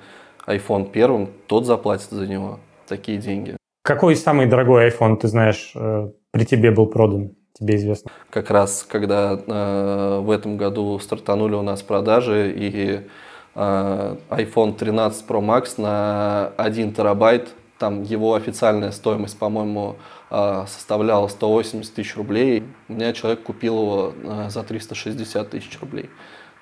iPhone 0.46 0.90
первым, 0.90 1.30
тот 1.46 1.66
заплатит 1.66 2.10
за 2.10 2.26
него 2.26 2.58
такие 2.86 3.18
деньги. 3.18 3.56
Какой 3.82 4.16
самый 4.16 4.46
дорогой 4.46 4.88
iPhone, 4.88 5.16
ты 5.16 5.28
знаешь, 5.28 5.72
э, 5.74 6.08
при 6.30 6.44
тебе 6.44 6.70
был 6.70 6.86
продан? 6.86 7.32
Тебе 7.52 7.76
известно. 7.76 8.10
Как 8.30 8.50
раз, 8.50 8.84
когда 8.88 9.38
э, 9.46 10.18
в 10.20 10.30
этом 10.30 10.56
году 10.56 10.98
стартанули 10.98 11.54
у 11.54 11.62
нас 11.62 11.82
продажи, 11.82 12.52
и 12.56 13.00
э, 13.54 14.16
iPhone 14.30 14.74
13 14.74 15.24
Pro 15.28 15.40
Max 15.40 15.80
на 15.80 16.52
1 16.56 16.94
терабайт 16.94 17.50
там 17.78 18.02
его 18.02 18.34
официальная 18.34 18.90
стоимость, 18.90 19.38
по-моему, 19.38 19.96
а, 20.30 20.66
составляла 20.66 21.28
180 21.28 21.94
тысяч 21.94 22.16
рублей. 22.16 22.64
У 22.88 22.94
меня 22.94 23.12
человек 23.12 23.42
купил 23.42 23.80
его 23.80 24.12
а, 24.24 24.50
за 24.50 24.62
360 24.62 25.50
тысяч 25.50 25.78
рублей. 25.80 26.10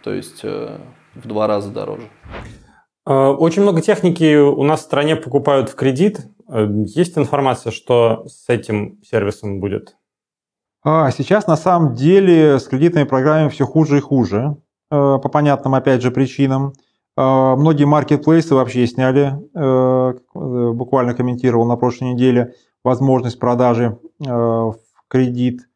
То 0.02 0.12
есть 0.12 0.40
э, 0.42 0.78
в 1.14 1.28
два 1.28 1.46
раза 1.46 1.70
дороже. 1.70 2.08
Очень 3.04 3.62
много 3.62 3.80
техники 3.80 4.36
у 4.36 4.64
нас 4.64 4.80
в 4.80 4.84
стране 4.84 5.14
покупают 5.14 5.68
в 5.68 5.76
кредит. 5.76 6.26
Есть 6.48 7.16
информация, 7.16 7.70
что 7.70 8.26
с 8.26 8.48
этим 8.48 9.00
сервисом 9.04 9.60
будет? 9.60 9.96
Сейчас 10.84 11.46
на 11.46 11.56
самом 11.56 11.94
деле 11.94 12.58
с 12.58 12.66
кредитными 12.66 13.04
программами 13.04 13.48
все 13.48 13.64
хуже 13.64 13.98
и 13.98 14.00
хуже, 14.00 14.56
по 14.88 15.18
понятным, 15.18 15.76
опять 15.76 16.02
же, 16.02 16.10
причинам. 16.10 16.72
А, 17.16 17.56
многие 17.56 17.84
маркетплейсы 17.84 18.54
вообще 18.54 18.86
сняли, 18.86 19.34
э, 19.54 20.14
э, 20.34 20.72
буквально 20.72 21.14
комментировал 21.14 21.66
на 21.66 21.76
прошлой 21.76 22.14
неделе, 22.14 22.54
возможность 22.84 23.38
продажи 23.38 23.98
э, 24.20 24.26
в 24.26 24.78
кредит. 25.08 25.68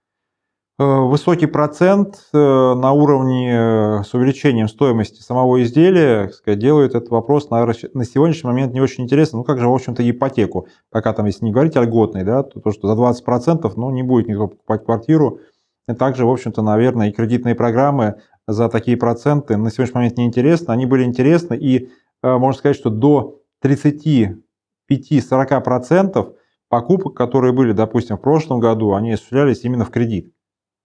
Высокий 0.78 1.46
процент 1.46 2.28
на 2.34 2.92
уровне 2.92 4.02
с 4.04 4.12
увеличением 4.12 4.68
стоимости 4.68 5.22
самого 5.22 5.62
изделия 5.62 6.28
сказать, 6.28 6.58
делает 6.58 6.94
этот 6.94 7.08
вопрос 7.08 7.48
на, 7.48 7.64
на 7.64 8.04
сегодняшний 8.04 8.48
момент 8.48 8.74
не 8.74 8.82
очень 8.82 9.04
интересным. 9.04 9.38
Ну, 9.38 9.44
как 9.44 9.58
же, 9.58 9.68
в 9.68 9.72
общем-то, 9.72 10.06
ипотеку. 10.08 10.68
Пока 10.90 11.14
там, 11.14 11.24
если 11.24 11.46
не 11.46 11.50
говорить 11.50 11.78
о 11.78 11.82
льготной, 11.82 12.24
да, 12.24 12.42
то, 12.42 12.60
то 12.60 12.72
что 12.72 12.88
за 12.88 12.94
20% 12.94 13.72
ну, 13.76 13.90
не 13.90 14.02
будет 14.02 14.28
никто 14.28 14.48
покупать 14.48 14.84
квартиру. 14.84 15.40
И 15.88 15.94
также, 15.94 16.26
в 16.26 16.30
общем-то, 16.30 16.60
наверное, 16.60 17.08
и 17.08 17.12
кредитные 17.12 17.54
программы 17.54 18.16
за 18.46 18.68
такие 18.68 18.96
проценты 18.96 19.56
на 19.56 19.70
сегодняшний 19.70 19.98
момент 19.98 20.18
не 20.18 20.26
интересны. 20.26 20.72
Они 20.72 20.86
были 20.86 21.04
интересны, 21.04 21.56
и 21.56 21.90
э, 22.22 22.36
можно 22.36 22.58
сказать, 22.58 22.76
что 22.76 22.90
до 22.90 23.40
35-40% 23.64 26.34
покупок, 26.68 27.14
которые 27.14 27.52
были, 27.52 27.72
допустим, 27.72 28.16
в 28.16 28.20
прошлом 28.20 28.60
году, 28.60 28.94
они 28.94 29.12
осуществлялись 29.12 29.64
именно 29.64 29.84
в 29.84 29.90
кредит. 29.90 30.32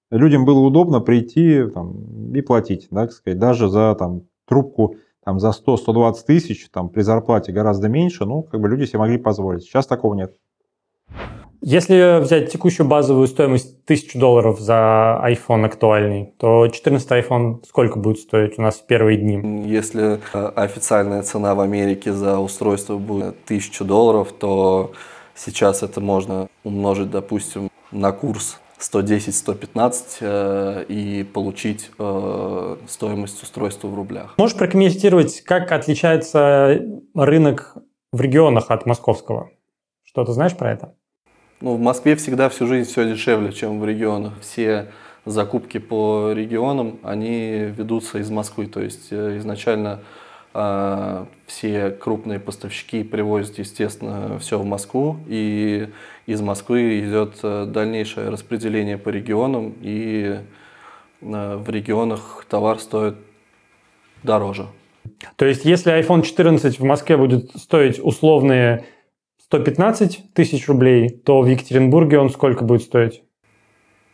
Людям 0.10 0.46
было 0.46 0.60
удобно 0.60 1.00
прийти 1.00 1.63
там, 1.74 2.34
и 2.34 2.41
платить, 2.41 2.88
да, 2.91 3.04
так 3.04 3.13
сказать, 3.13 3.39
даже 3.39 3.70
за 3.70 3.96
там, 3.98 4.24
трубку 4.46 4.96
там, 5.24 5.39
за 5.39 5.50
100-120 5.52 6.15
тысяч, 6.26 6.70
там, 6.70 6.89
при 6.89 7.02
зарплате 7.02 7.52
гораздо 7.52 7.88
меньше, 7.88 8.26
ну, 8.26 8.44
как 8.44 8.60
бы 8.60 8.67
люди 8.67 8.86
себе 8.86 9.00
могли 9.00 9.17
позволить. 9.17 9.63
Сейчас 9.63 9.88
такого 9.88 10.15
нет. 10.15 10.34
Если 11.63 12.20
взять 12.20 12.52
текущую 12.52 12.88
базовую 12.88 13.28
стоимость 13.28 13.84
1000 13.84 14.17
долларов 14.17 14.60
за 14.60 15.22
iPhone 15.24 15.63
актуальный, 15.63 16.34
то 16.39 16.67
14 16.67 17.08
iPhone 17.12 17.63
сколько 17.67 18.00
будет 18.00 18.17
стоить 18.17 18.58
у 18.58 18.63
нас 18.63 18.80
в 18.80 18.88
первые 18.88 19.17
дни? 19.20 19.70
Если 19.70 20.20
э, 20.34 20.52
официальная 20.56 21.22
цена 21.22 21.54
в 21.54 21.60
Америке 21.60 22.13
за 22.13 22.39
устройство 22.39 22.98
будет 22.98 23.36
1000 23.46 23.84
долларов, 23.84 24.32
то 24.32 24.91
сейчас 25.36 25.84
это 25.84 26.02
можно 26.02 26.48
умножить, 26.63 27.10
допустим, 27.10 27.70
на 27.91 28.12
курс 28.12 28.60
110-115 28.80 30.04
э, 30.22 30.86
и 30.88 31.24
получить 31.24 31.91
э, 32.00 32.78
стоимость 32.88 33.44
устройства 33.44 33.88
в 33.88 33.96
рублях. 33.96 34.36
Можешь 34.38 34.58
прокомментировать, 34.58 35.41
как 35.41 35.72
отличается 35.72 36.82
рынок 37.13 37.78
в 38.12 38.22
регионах 38.22 38.72
от 38.72 38.86
московского? 38.86 39.52
Что 40.04 40.26
ты 40.26 40.34
знаешь 40.34 40.56
про 40.56 40.72
это? 40.72 40.96
Ну, 41.62 41.76
в 41.76 41.80
Москве 41.80 42.15
всегда 42.15 42.50
всю 42.50 42.65
жизнь 42.65 42.89
все 42.89 43.08
дешевле, 43.08 43.54
чем 43.54 43.80
в 43.80 43.86
регионах. 43.86 44.34
Все 44.41 44.91
закупки 45.26 45.78
по 45.78 46.32
регионам, 46.34 47.00
они 47.04 47.72
ведутся 47.78 48.17
из 48.17 48.30
Москвы. 48.32 48.65
То 48.65 48.82
есть 48.82 49.08
э, 49.12 49.38
изначально 49.38 50.02
все 50.54 51.92
крупные 51.92 52.40
поставщики 52.40 53.04
привозят, 53.04 53.58
естественно, 53.58 54.38
все 54.40 54.60
в 54.60 54.66
Москву, 54.66 55.18
и 55.28 55.88
из 56.26 56.42
Москвы 56.42 57.00
идет 57.00 57.36
э, 57.44 57.66
дальнейшее 57.66 58.30
распределение 58.30 58.98
по 58.98 59.10
регионам, 59.10 59.74
и 59.82 60.40
э, 61.22 61.56
в 61.56 61.70
регионах 61.70 62.46
товар 62.50 62.80
стоит 62.80 63.16
дороже. 64.24 64.68
То 65.38 65.46
есть, 65.46 65.66
если 65.66 65.98
iPhone 65.98 66.22
14 66.22 66.80
в 66.80 66.84
Москве 66.84 67.18
будет 67.18 67.52
стоить 67.56 68.00
условные 68.04 68.86
115 69.46 70.34
тысяч 70.34 70.68
рублей, 70.68 71.10
то 71.10 71.42
в 71.42 71.48
Екатеринбурге 71.48 72.20
он 72.20 72.30
сколько 72.30 72.64
будет 72.64 72.84
стоить? 72.84 73.24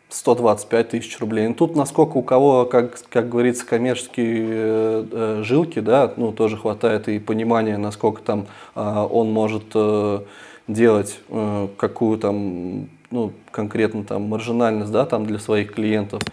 125 0.09 0.89
тысяч 0.89 1.19
рублей. 1.19 1.47
Ну, 1.47 1.53
тут 1.53 1.75
насколько 1.75 2.17
у 2.17 2.21
кого, 2.21 2.65
как, 2.65 2.97
как 3.09 3.29
говорится, 3.29 3.65
коммерческие 3.65 4.47
э, 4.49 5.05
э, 5.11 5.43
жилки, 5.43 5.79
да, 5.79 6.13
ну, 6.15 6.31
тоже 6.31 6.57
хватает 6.57 7.09
и 7.09 7.19
понимания, 7.19 7.77
насколько 7.77 8.21
там 8.21 8.47
э, 8.75 8.81
он 8.81 9.31
может 9.31 9.65
э, 9.75 10.21
делать 10.67 11.19
э, 11.29 11.67
какую 11.77 12.17
там, 12.19 12.89
ну, 13.11 13.33
конкретно 13.51 14.03
там 14.05 14.23
маржинальность, 14.23 14.91
да, 14.91 15.05
там 15.05 15.25
для 15.25 15.39
своих 15.39 15.73
клиентов. 15.73 16.23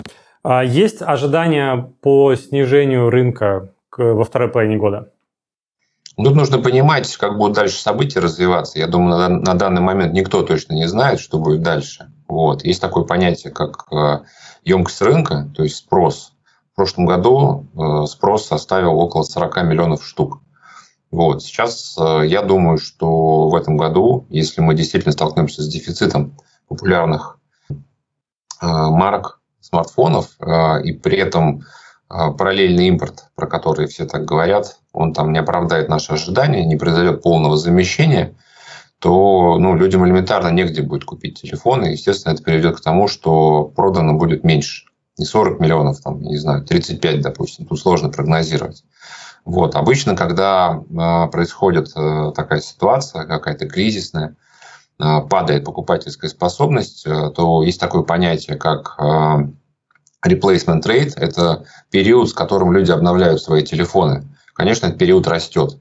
А 0.44 0.62
есть 0.62 1.02
ожидания 1.02 1.92
по 2.00 2.34
снижению 2.36 3.10
рынка 3.10 3.72
к, 3.90 3.98
во 3.98 4.24
второй 4.24 4.50
половине 4.50 4.76
года? 4.76 5.10
Тут 6.16 6.36
нужно 6.36 6.58
понимать, 6.58 7.16
как 7.16 7.36
будут 7.36 7.56
дальше 7.56 7.76
события 7.76 8.20
развиваться. 8.20 8.78
Я 8.78 8.86
думаю, 8.86 9.18
на, 9.18 9.28
на 9.28 9.54
данный 9.54 9.80
момент 9.80 10.12
никто 10.12 10.42
точно 10.42 10.74
не 10.74 10.86
знает, 10.86 11.18
что 11.18 11.38
будет 11.38 11.62
дальше. 11.62 12.12
Вот. 12.28 12.64
Есть 12.64 12.80
такое 12.80 13.04
понятие, 13.04 13.52
как 13.52 13.86
э, 13.92 14.20
емкость 14.64 15.02
рынка, 15.02 15.50
то 15.54 15.62
есть 15.62 15.76
спрос. 15.76 16.32
В 16.72 16.76
прошлом 16.76 17.06
году 17.06 17.66
э, 17.74 18.06
спрос 18.06 18.46
составил 18.46 18.98
около 18.98 19.22
40 19.22 19.64
миллионов 19.64 20.04
штук. 20.04 20.40
Вот. 21.10 21.42
Сейчас 21.42 21.96
э, 21.98 22.22
я 22.26 22.42
думаю, 22.42 22.78
что 22.78 23.48
в 23.48 23.54
этом 23.54 23.76
году, 23.76 24.26
если 24.30 24.60
мы 24.60 24.74
действительно 24.74 25.12
столкнемся 25.12 25.62
с 25.62 25.68
дефицитом 25.68 26.36
популярных 26.68 27.38
марок 28.60 29.42
смартфонов, 29.60 30.38
и 30.84 30.92
при 30.92 31.18
этом 31.18 31.64
параллельный 32.08 32.86
импорт, 32.86 33.26
про 33.34 33.46
который 33.46 33.86
все 33.88 34.06
так 34.06 34.24
говорят, 34.24 34.78
он 34.94 35.12
там 35.12 35.32
не 35.32 35.38
оправдает 35.38 35.90
наши 35.90 36.12
ожидания, 36.12 36.64
не 36.64 36.76
произойдет 36.76 37.22
полного 37.22 37.58
замещения, 37.58 38.34
то 39.04 39.58
ну, 39.58 39.76
людям 39.76 40.06
элементарно 40.06 40.48
негде 40.48 40.80
будет 40.80 41.04
купить 41.04 41.42
телефон, 41.42 41.84
и, 41.84 41.90
естественно, 41.90 42.32
это 42.32 42.42
приведет 42.42 42.78
к 42.78 42.80
тому, 42.80 43.06
что 43.06 43.64
продано 43.64 44.14
будет 44.14 44.44
меньше. 44.44 44.86
Не 45.18 45.26
40 45.26 45.60
миллионов, 45.60 46.00
там, 46.00 46.22
не 46.22 46.38
знаю, 46.38 46.64
35, 46.64 47.20
допустим. 47.20 47.66
Тут 47.66 47.78
сложно 47.78 48.08
прогнозировать. 48.08 48.82
Вот. 49.44 49.76
Обычно, 49.76 50.16
когда 50.16 50.80
э, 50.88 51.30
происходит 51.30 51.90
э, 51.94 52.32
такая 52.34 52.62
ситуация, 52.62 53.26
какая-то 53.26 53.68
кризисная, 53.68 54.36
э, 54.98 55.20
падает 55.28 55.66
покупательская 55.66 56.30
способность, 56.30 57.06
э, 57.06 57.30
то 57.36 57.62
есть 57.62 57.78
такое 57.78 58.04
понятие, 58.04 58.56
как 58.56 58.94
э, 58.98 59.02
replacement 60.26 60.82
rate. 60.82 61.12
Это 61.16 61.66
период, 61.90 62.30
с 62.30 62.32
которым 62.32 62.72
люди 62.72 62.90
обновляют 62.90 63.42
свои 63.42 63.62
телефоны 63.62 64.24
конечно, 64.54 64.86
этот 64.86 64.98
период 64.98 65.26
растет. 65.26 65.78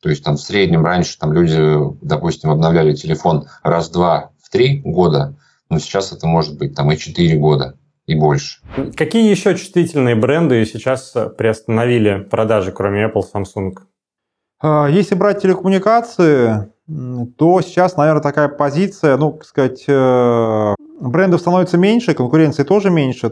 То 0.00 0.08
есть 0.08 0.24
там 0.24 0.36
в 0.36 0.40
среднем 0.40 0.84
раньше 0.84 1.18
там 1.18 1.32
люди, 1.32 1.58
допустим, 2.00 2.50
обновляли 2.50 2.94
телефон 2.94 3.46
раз-два 3.62 4.30
в 4.42 4.48
три 4.50 4.80
года, 4.80 5.36
но 5.68 5.78
сейчас 5.78 6.12
это 6.12 6.26
может 6.26 6.58
быть 6.58 6.74
там 6.74 6.90
и 6.90 6.96
четыре 6.96 7.36
года 7.36 7.76
и 8.06 8.14
больше. 8.14 8.60
Какие 8.96 9.30
еще 9.30 9.54
чувствительные 9.54 10.16
бренды 10.16 10.64
сейчас 10.64 11.14
приостановили 11.36 12.26
продажи, 12.30 12.72
кроме 12.72 13.06
Apple, 13.06 13.22
Samsung? 13.32 13.72
А, 14.62 14.88
если 14.88 15.14
брать 15.14 15.42
телекоммуникации, 15.42 16.72
то 17.36 17.60
сейчас, 17.60 17.96
наверное, 17.96 18.22
такая 18.22 18.48
позиция, 18.48 19.16
ну, 19.16 19.32
так 19.32 19.44
сказать, 19.44 19.84
э, 19.86 20.74
брендов 20.98 21.40
становится 21.40 21.78
меньше, 21.78 22.14
конкуренции 22.14 22.64
тоже 22.64 22.90
меньше. 22.90 23.30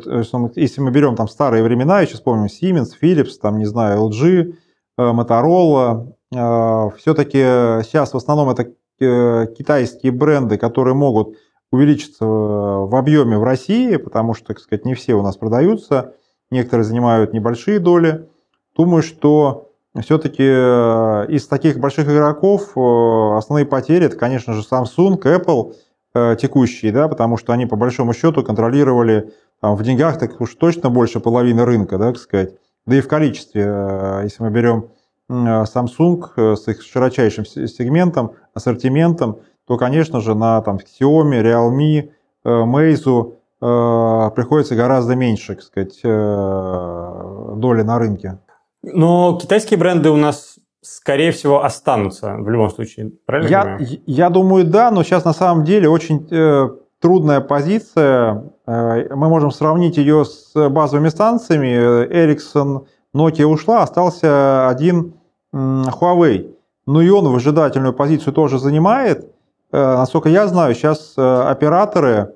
Если 0.55 0.81
мы 0.81 0.91
берем 0.93 1.17
там 1.17 1.29
старые 1.29 1.65
времена, 1.65 2.03
еще 2.03 2.15
вспомним 2.15 2.47
Siemens, 2.47 2.91
Philips, 3.03 3.33
там, 3.41 3.59
не 3.59 3.67
знаю, 3.67 4.01
LG, 4.09 4.55
Э, 4.99 5.13
Motorola. 5.13 6.13
Э, 6.35 6.91
Все-таки 6.97 7.39
сейчас 7.85 8.13
в 8.13 8.17
основном 8.17 8.51
это 8.51 8.71
э, 9.01 9.47
китайские 9.57 10.13
бренды, 10.13 10.59
которые 10.59 10.95
могут 10.95 11.37
увеличиться 11.71 12.25
в 12.25 12.95
объеме 12.97 13.37
в 13.37 13.45
России, 13.45 13.97
потому 13.97 14.35
что, 14.35 14.49
так 14.49 14.59
сказать, 14.59 14.87
не 14.87 14.95
все 14.95 15.15
у 15.15 15.23
нас 15.23 15.37
продаются, 15.37 16.15
некоторые 16.51 16.85
занимают 16.85 17.35
небольшие 17.35 17.79
доли. 17.79 18.29
Думаю, 18.75 19.03
что 19.03 19.71
все-таки 20.01 20.45
из 20.45 21.47
таких 21.47 21.79
больших 21.79 22.09
игроков 22.09 22.71
основные 22.75 23.67
потери 23.67 24.07
это, 24.07 24.17
конечно 24.17 24.55
же, 24.55 24.63
Samsung, 24.63 25.21
Apple 25.21 25.75
текущие, 26.37 26.91
да, 26.91 27.07
потому 27.07 27.37
что 27.37 27.53
они 27.53 27.67
по 27.67 27.77
большому 27.77 28.15
счету 28.15 28.43
контролировали 28.43 29.31
там, 29.61 29.77
в 29.77 29.83
деньгах 29.83 30.19
так 30.19 30.41
уж 30.41 30.55
точно 30.55 30.91
больше 30.91 31.21
половины 31.21 31.65
рынка, 31.65 31.99
да, 31.99 32.13
так 32.13 32.19
сказать. 32.19 32.55
Да 32.87 32.97
и 32.97 33.01
в 33.01 33.09
количестве, 33.09 33.65
э, 33.67 34.21
если 34.25 34.43
мы 34.43 34.51
берем 34.51 34.79
э, 34.79 34.89
Samsung 35.29 36.25
э, 36.37 36.57
с 36.57 36.69
их 36.69 36.83
широчайшим 36.83 37.45
сегментом, 37.45 38.33
ассортиментом, 38.55 39.39
то, 39.67 39.77
конечно 39.77 40.21
же, 40.21 40.35
на 40.35 40.61
там, 40.63 40.79
Xiaomi, 40.79 41.43
Realme, 41.43 42.11
Meizu 42.45 43.35
приходится 43.61 44.77
гораздо 44.77 45.17
меньше, 45.17 45.57
так 45.57 45.65
сказать, 45.65 46.01
доли 46.03 47.83
на 47.83 47.99
рынке. 47.99 48.39
Но 48.83 49.37
китайские 49.43 49.79
бренды 49.79 50.11
у 50.11 50.17
нас 50.17 50.59
скорее 50.89 51.33
всего, 51.33 51.65
останутся 51.65 52.35
в 52.39 52.49
любом 52.49 52.71
случае. 52.71 53.13
Правильно 53.27 53.49
я, 53.49 53.79
я 54.07 54.31
думаю, 54.31 54.65
да, 54.65 54.91
но 54.91 55.03
сейчас 55.03 55.25
на 55.25 55.33
самом 55.33 55.65
деле 55.65 55.89
очень 55.89 56.27
э, 56.31 56.69
трудная 57.01 57.41
позиция. 57.41 58.53
Э, 58.67 59.15
мы 59.15 59.29
можем 59.29 59.51
сравнить 59.51 59.97
ее 59.97 60.25
с 60.25 60.53
базовыми 60.69 61.09
станциями. 61.09 62.07
Ericsson, 62.09 62.87
Nokia 63.15 63.45
ушла, 63.45 63.83
остался 63.83 64.69
один 64.69 65.15
э, 65.15 65.18
Huawei. 65.59 66.55
Но 66.87 67.03
и 67.03 67.11
он 67.11 67.29
выжидательную 67.29 67.93
позицию 67.93 68.33
тоже 68.33 68.59
занимает. 68.59 69.31
Э, 69.73 69.97
насколько 69.97 70.29
я 70.29 70.47
знаю, 70.47 70.75
сейчас 70.75 71.15
э, 71.17 71.23
операторы 71.23 72.35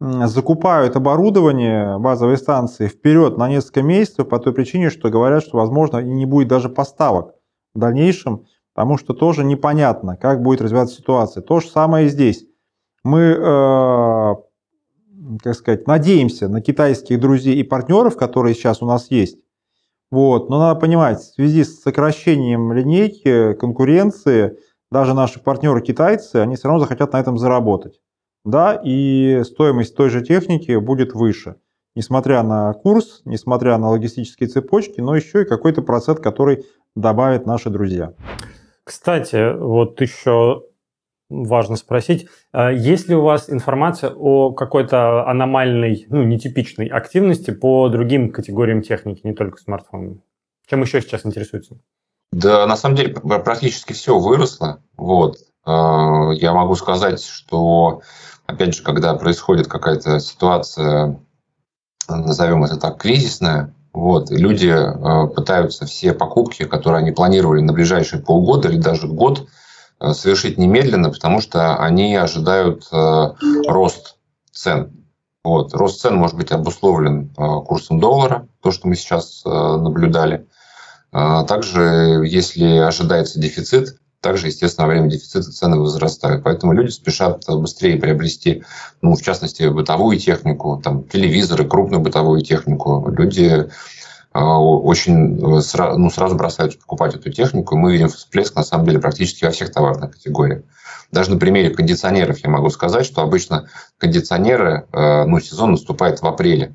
закупают 0.00 0.96
оборудование 0.96 1.96
базовой 1.98 2.36
станции 2.36 2.88
вперед 2.88 3.38
на 3.38 3.48
несколько 3.48 3.82
месяцев 3.82 4.28
по 4.28 4.40
той 4.40 4.52
причине, 4.52 4.90
что 4.90 5.10
говорят, 5.10 5.44
что, 5.44 5.58
возможно, 5.58 5.98
и 5.98 6.08
не 6.08 6.26
будет 6.26 6.48
даже 6.48 6.68
поставок 6.68 7.36
в 7.72 7.78
дальнейшем, 7.78 8.46
потому 8.74 8.98
что 8.98 9.14
тоже 9.14 9.44
непонятно, 9.44 10.16
как 10.16 10.42
будет 10.42 10.60
развиваться 10.60 10.96
ситуация. 10.96 11.40
То 11.40 11.60
же 11.60 11.68
самое 11.68 12.06
и 12.06 12.08
здесь. 12.08 12.44
Мы, 13.04 13.20
э, 13.20 14.34
как 15.40 15.54
сказать, 15.54 15.86
надеемся 15.86 16.48
на 16.48 16.60
китайских 16.60 17.20
друзей 17.20 17.54
и 17.56 17.62
партнеров, 17.62 18.16
которые 18.16 18.56
сейчас 18.56 18.82
у 18.82 18.86
нас 18.86 19.08
есть. 19.10 19.38
Вот. 20.12 20.48
Но 20.48 20.60
надо 20.60 20.78
понимать, 20.78 21.18
в 21.18 21.34
связи 21.34 21.64
с 21.64 21.80
сокращением 21.80 22.72
линейки, 22.72 23.54
конкуренции, 23.54 24.56
даже 24.92 25.14
наши 25.14 25.40
партнеры 25.40 25.80
китайцы, 25.80 26.36
они 26.36 26.54
все 26.54 26.68
равно 26.68 26.78
захотят 26.78 27.12
на 27.12 27.18
этом 27.18 27.36
заработать 27.36 27.98
да, 28.44 28.80
и 28.82 29.42
стоимость 29.44 29.96
той 29.96 30.10
же 30.10 30.22
техники 30.22 30.76
будет 30.76 31.14
выше, 31.14 31.56
несмотря 31.94 32.42
на 32.42 32.72
курс, 32.72 33.22
несмотря 33.24 33.78
на 33.78 33.90
логистические 33.90 34.48
цепочки, 34.48 35.00
но 35.00 35.14
еще 35.14 35.42
и 35.42 35.48
какой-то 35.48 35.82
процент, 35.82 36.20
который 36.20 36.64
добавят 36.96 37.46
наши 37.46 37.70
друзья. 37.70 38.14
Кстати, 38.84 39.56
вот 39.56 40.00
еще 40.00 40.64
важно 41.32 41.76
спросить, 41.76 42.28
а 42.52 42.70
есть 42.70 43.08
ли 43.08 43.14
у 43.14 43.22
вас 43.22 43.50
информация 43.50 44.10
о 44.10 44.52
какой-то 44.52 45.26
аномальной, 45.28 46.06
ну, 46.08 46.22
нетипичной 46.22 46.86
активности 46.86 47.50
по 47.50 47.88
другим 47.88 48.30
категориям 48.30 48.82
техники, 48.82 49.20
не 49.24 49.34
только 49.34 49.58
смартфонам? 49.58 50.22
Чем 50.68 50.82
еще 50.82 51.00
сейчас 51.00 51.26
интересуется? 51.26 51.78
Да, 52.32 52.66
на 52.66 52.76
самом 52.76 52.96
деле 52.96 53.14
практически 53.14 53.92
все 53.92 54.18
выросло. 54.18 54.82
Вот. 54.96 55.36
А, 55.64 56.30
я 56.32 56.52
могу 56.54 56.74
сказать, 56.74 57.22
что 57.22 58.02
опять 58.46 58.74
же, 58.74 58.82
когда 58.82 59.14
происходит 59.14 59.68
какая-то 59.68 60.18
ситуация, 60.20 61.20
назовем 62.08 62.64
это 62.64 62.76
так, 62.78 62.98
кризисная, 62.98 63.74
вот, 63.92 64.30
люди 64.30 64.68
э, 64.68 65.28
пытаются 65.28 65.84
все 65.84 66.14
покупки, 66.14 66.64
которые 66.64 67.00
они 67.00 67.12
планировали 67.12 67.60
на 67.60 67.74
ближайшие 67.74 68.22
полгода 68.22 68.68
или 68.68 68.78
даже 68.78 69.06
год, 69.06 69.46
совершить 70.12 70.58
немедленно, 70.58 71.10
потому 71.10 71.40
что 71.40 71.76
они 71.76 72.14
ожидают 72.16 72.88
э, 72.92 73.32
рост 73.68 74.16
цен. 74.52 75.06
Вот. 75.44 75.74
Рост 75.74 76.00
цен 76.00 76.16
может 76.16 76.36
быть 76.36 76.52
обусловлен 76.52 77.30
курсом 77.30 78.00
доллара, 78.00 78.46
то, 78.62 78.70
что 78.70 78.86
мы 78.86 78.94
сейчас 78.94 79.42
наблюдали. 79.44 80.46
Также, 81.10 82.22
если 82.24 82.76
ожидается 82.76 83.40
дефицит, 83.40 83.98
также, 84.20 84.46
естественно, 84.46 84.86
во 84.86 84.92
время 84.92 85.10
дефицита 85.10 85.50
цены 85.50 85.78
возрастают. 85.78 86.44
Поэтому 86.44 86.72
люди 86.72 86.90
спешат 86.90 87.44
быстрее 87.48 87.96
приобрести, 87.96 88.62
ну, 89.00 89.16
в 89.16 89.20
частности, 89.22 89.64
бытовую 89.64 90.16
технику, 90.16 90.80
там, 90.82 91.08
телевизоры, 91.08 91.66
крупную 91.66 92.00
бытовую 92.00 92.42
технику. 92.42 93.04
Люди 93.10 93.68
очень 94.38 95.38
э, 95.38 95.96
ну, 95.96 96.10
сразу 96.10 96.36
бросаются 96.36 96.78
покупать 96.78 97.14
эту 97.14 97.30
технику. 97.30 97.74
И 97.74 97.78
мы 97.78 97.92
видим 97.92 98.08
всплеск, 98.08 98.54
на 98.56 98.64
самом 98.64 98.86
деле, 98.86 98.98
практически 98.98 99.44
во 99.44 99.50
всех 99.50 99.72
товарных 99.72 100.12
категориях. 100.12 100.62
Даже 101.10 101.30
на 101.30 101.38
примере 101.38 101.70
кондиционеров 101.70 102.38
я 102.38 102.48
могу 102.48 102.70
сказать, 102.70 103.04
что 103.04 103.22
обычно 103.22 103.68
кондиционеры, 103.98 104.86
э, 104.92 105.24
ну, 105.24 105.38
сезон 105.40 105.72
наступает 105.72 106.22
в 106.22 106.26
апреле. 106.26 106.74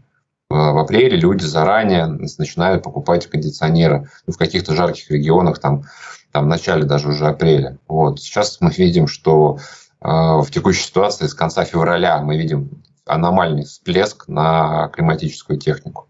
Э, 0.51 0.55
в 0.55 0.77
апреле 0.77 1.17
люди 1.17 1.45
заранее 1.45 2.05
начинают 2.05 2.83
покупать 2.83 3.27
кондиционеры. 3.27 4.09
Ну, 4.27 4.33
в 4.33 4.37
каких-то 4.37 4.75
жарких 4.75 5.09
регионах 5.09 5.59
там 5.59 5.83
там, 6.31 6.45
в 6.45 6.47
начале 6.47 6.83
даже 6.83 7.07
уже 7.07 7.25
апреля. 7.25 7.77
Вот. 7.87 8.19
Сейчас 8.19 8.57
мы 8.59 8.69
видим, 8.69 9.07
что 9.07 9.57
в 10.01 10.45
текущей 10.51 10.83
ситуации 10.83 11.25
с 11.25 11.33
конца 11.33 11.63
февраля 11.63 12.21
мы 12.21 12.37
видим 12.37 12.83
аномальный 13.05 13.63
всплеск 13.63 14.27
на 14.27 14.89
климатическую 14.89 15.57
технику. 15.57 16.07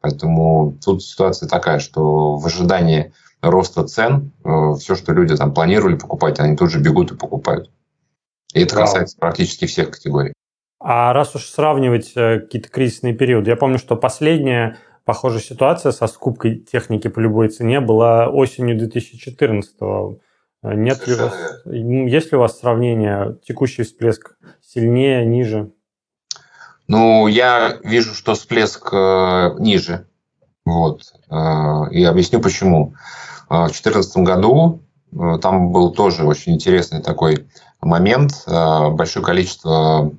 Поэтому 0.00 0.76
тут 0.84 1.02
ситуация 1.02 1.48
такая, 1.48 1.78
что 1.78 2.36
в 2.36 2.46
ожидании 2.46 3.12
роста 3.42 3.84
цен 3.84 4.32
э, 4.44 4.74
все, 4.78 4.94
что 4.94 5.12
люди 5.12 5.36
там 5.36 5.52
планировали 5.52 5.96
покупать, 5.96 6.40
они 6.40 6.56
тут 6.56 6.70
же 6.70 6.80
бегут 6.80 7.12
и 7.12 7.16
покупают. 7.16 7.70
И 8.54 8.62
это 8.62 8.76
касается 8.76 9.16
практически 9.18 9.66
всех 9.66 9.90
категорий. 9.90 10.32
А 10.82 11.12
раз 11.12 11.34
уж 11.34 11.44
сравнивать 11.44 12.12
э, 12.16 12.40
какие-то 12.40 12.70
кризисные 12.70 13.14
периоды, 13.14 13.50
я 13.50 13.56
помню, 13.56 13.78
что 13.78 13.96
последняя 13.96 14.78
Похожая 15.10 15.40
ситуация 15.40 15.92
со 15.92 16.06
скупкой 16.06 16.58
техники 16.58 17.08
по 17.08 17.20
любой 17.20 17.48
цене 17.48 17.80
была 17.80 18.28
осенью 18.28 18.78
2014 18.78 19.80
-го. 19.80 20.20
Нет 20.62 21.06
ли 21.06 21.14
у 21.14 21.16
вас, 21.16 21.34
есть 21.64 22.30
ли 22.30 22.36
у 22.36 22.40
вас 22.40 22.58
сравнение, 22.58 23.36
текущий 23.42 23.82
всплеск 23.82 24.36
сильнее, 24.60 25.24
ниже? 25.24 25.72
Ну, 26.90 27.28
я 27.28 27.78
вижу, 27.84 28.16
что 28.16 28.34
всплеск 28.34 28.88
э, 28.90 29.54
ниже. 29.60 30.08
Вот. 30.64 31.02
Э, 31.30 31.88
и 31.92 32.02
объясню 32.02 32.40
почему. 32.40 32.94
Э, 33.48 33.66
в 33.66 33.70
2014 33.70 34.16
году 34.16 34.82
там 35.40 35.70
был 35.70 35.92
тоже 35.92 36.24
очень 36.24 36.54
интересный 36.54 37.00
такой 37.00 37.46
момент. 37.80 38.44
Большое 38.46 39.24
количество 39.24 40.12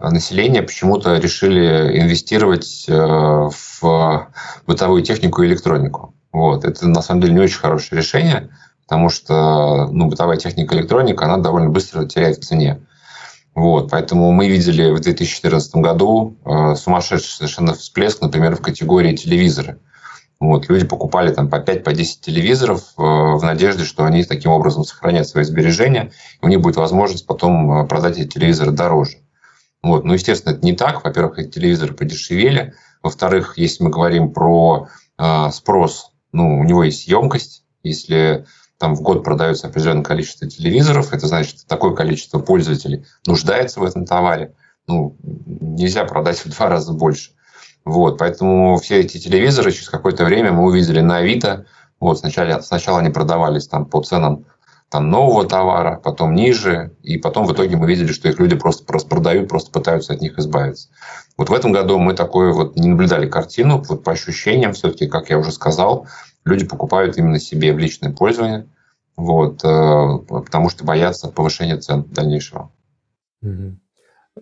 населения 0.00 0.62
почему-то 0.62 1.16
решили 1.16 2.00
инвестировать 2.00 2.86
в 2.88 4.28
бытовую 4.68 5.02
технику 5.02 5.42
и 5.42 5.46
электронику. 5.46 6.14
Вот. 6.32 6.64
Это 6.64 6.88
на 6.88 7.02
самом 7.02 7.22
деле 7.22 7.34
не 7.34 7.40
очень 7.40 7.58
хорошее 7.58 8.00
решение, 8.00 8.50
потому 8.86 9.10
что 9.10 9.88
ну, 9.90 10.06
бытовая 10.06 10.36
техника 10.36 10.74
и 10.74 10.78
электроника, 10.78 11.24
она 11.24 11.38
довольно 11.38 11.70
быстро 11.70 12.04
теряет 12.04 12.38
в 12.38 12.44
цене. 12.44 12.80
Вот, 13.58 13.90
поэтому 13.90 14.30
мы 14.30 14.48
видели 14.48 14.92
в 14.92 15.00
2014 15.00 15.74
году 15.76 16.36
э, 16.44 16.76
сумасшедший 16.76 17.28
совершенно 17.28 17.74
всплеск, 17.74 18.20
например, 18.20 18.54
в 18.54 18.62
категории 18.62 19.16
телевизоры. 19.16 19.80
Вот, 20.38 20.68
люди 20.68 20.86
покупали 20.86 21.34
там 21.34 21.50
по 21.50 21.58
5 21.58 21.82
по 21.82 21.92
10 21.92 22.20
телевизоров 22.20 22.82
э, 22.96 23.02
в 23.02 23.40
надежде, 23.42 23.82
что 23.82 24.04
они 24.04 24.22
таким 24.22 24.52
образом 24.52 24.84
сохранят 24.84 25.26
свои 25.26 25.42
сбережения, 25.42 26.12
и 26.40 26.46
у 26.46 26.48
них 26.48 26.60
будет 26.60 26.76
возможность 26.76 27.26
потом 27.26 27.72
э, 27.72 27.86
продать 27.88 28.18
эти 28.18 28.28
телевизоры 28.28 28.70
дороже. 28.70 29.16
Вот. 29.82 30.04
Ну, 30.04 30.12
естественно, 30.12 30.52
это 30.54 30.64
не 30.64 30.74
так. 30.74 31.02
Во-первых, 31.02 31.40
эти 31.40 31.50
телевизоры 31.50 31.94
подешевели. 31.94 32.74
Во-вторых, 33.02 33.58
если 33.58 33.82
мы 33.82 33.90
говорим 33.90 34.32
про 34.32 34.86
э, 35.18 35.50
спрос, 35.50 36.12
ну, 36.30 36.60
у 36.60 36.62
него 36.62 36.84
есть 36.84 37.08
емкость. 37.08 37.64
Если 37.82 38.46
там 38.78 38.94
в 38.94 39.02
год 39.02 39.24
продается 39.24 39.66
определенное 39.66 40.04
количество 40.04 40.48
телевизоров, 40.48 41.12
это 41.12 41.26
значит, 41.26 41.66
такое 41.66 41.94
количество 41.94 42.38
пользователей 42.38 43.04
нуждается 43.26 43.80
в 43.80 43.84
этом 43.84 44.06
товаре. 44.06 44.54
Ну, 44.86 45.16
нельзя 45.22 46.04
продать 46.04 46.44
в 46.44 46.48
два 46.48 46.68
раза 46.68 46.92
больше. 46.92 47.32
Вот, 47.84 48.18
поэтому 48.18 48.76
все 48.78 49.00
эти 49.00 49.18
телевизоры 49.18 49.72
через 49.72 49.88
какое-то 49.88 50.24
время 50.24 50.52
мы 50.52 50.64
увидели 50.64 51.00
на 51.00 51.18
Авито. 51.18 51.66
Вот, 52.00 52.18
сначала, 52.18 52.60
сначала 52.60 53.00
они 53.00 53.10
продавались 53.10 53.66
там 53.66 53.84
по 53.84 54.00
ценам 54.02 54.44
там, 54.90 55.10
нового 55.10 55.46
товара, 55.46 56.00
потом 56.02 56.34
ниже, 56.34 56.92
и 57.02 57.18
потом 57.18 57.46
в 57.46 57.52
итоге 57.52 57.76
мы 57.76 57.86
видели, 57.86 58.12
что 58.12 58.28
их 58.28 58.38
люди 58.38 58.56
просто, 58.56 58.84
просто 58.84 59.08
продают, 59.08 59.48
просто 59.48 59.70
пытаются 59.70 60.14
от 60.14 60.20
них 60.20 60.38
избавиться. 60.38 60.88
Вот 61.36 61.50
в 61.50 61.52
этом 61.52 61.72
году 61.72 61.98
мы 61.98 62.14
такое 62.14 62.52
вот 62.52 62.76
не 62.76 62.88
наблюдали 62.88 63.28
картину, 63.28 63.82
вот 63.86 64.02
по 64.02 64.12
ощущениям 64.12 64.72
все-таки, 64.72 65.06
как 65.06 65.28
я 65.28 65.38
уже 65.38 65.52
сказал, 65.52 66.06
люди 66.44 66.66
покупают 66.66 67.18
именно 67.18 67.38
себе 67.38 67.72
в 67.72 67.78
личное 67.78 68.12
пользование, 68.12 68.66
вот, 69.16 69.64
э, 69.64 70.18
потому 70.28 70.70
что 70.70 70.84
боятся 70.84 71.28
повышения 71.28 71.76
цен 71.76 72.04
дальнейшего. 72.04 72.70
Угу. 73.42 73.78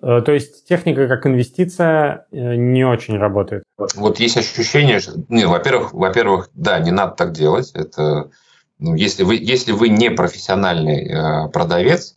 То 0.01 0.33
есть 0.33 0.69
техника 0.69 1.09
как 1.09 1.27
инвестиция 1.27 2.27
э, 2.31 2.57
не 2.57 2.85
очень 2.85 3.17
работает? 3.17 3.65
Вот 3.79 4.21
есть 4.21 4.37
ощущение, 4.37 5.01
что, 5.01 5.13
ну, 5.29 5.49
во-первых, 5.49 5.95
во-первых, 5.95 6.51
да, 6.55 6.79
не 6.79 6.91
надо 6.91 7.15
так 7.15 7.33
делать, 7.33 7.73
это 7.73 8.31
ну, 8.79 8.95
если, 8.95 9.23
вы, 9.23 9.37
если 9.37 9.73
вы 9.73 9.89
не 9.89 10.11
профессиональный 10.11 11.09
э, 11.09 11.49
продавец, 11.49 12.17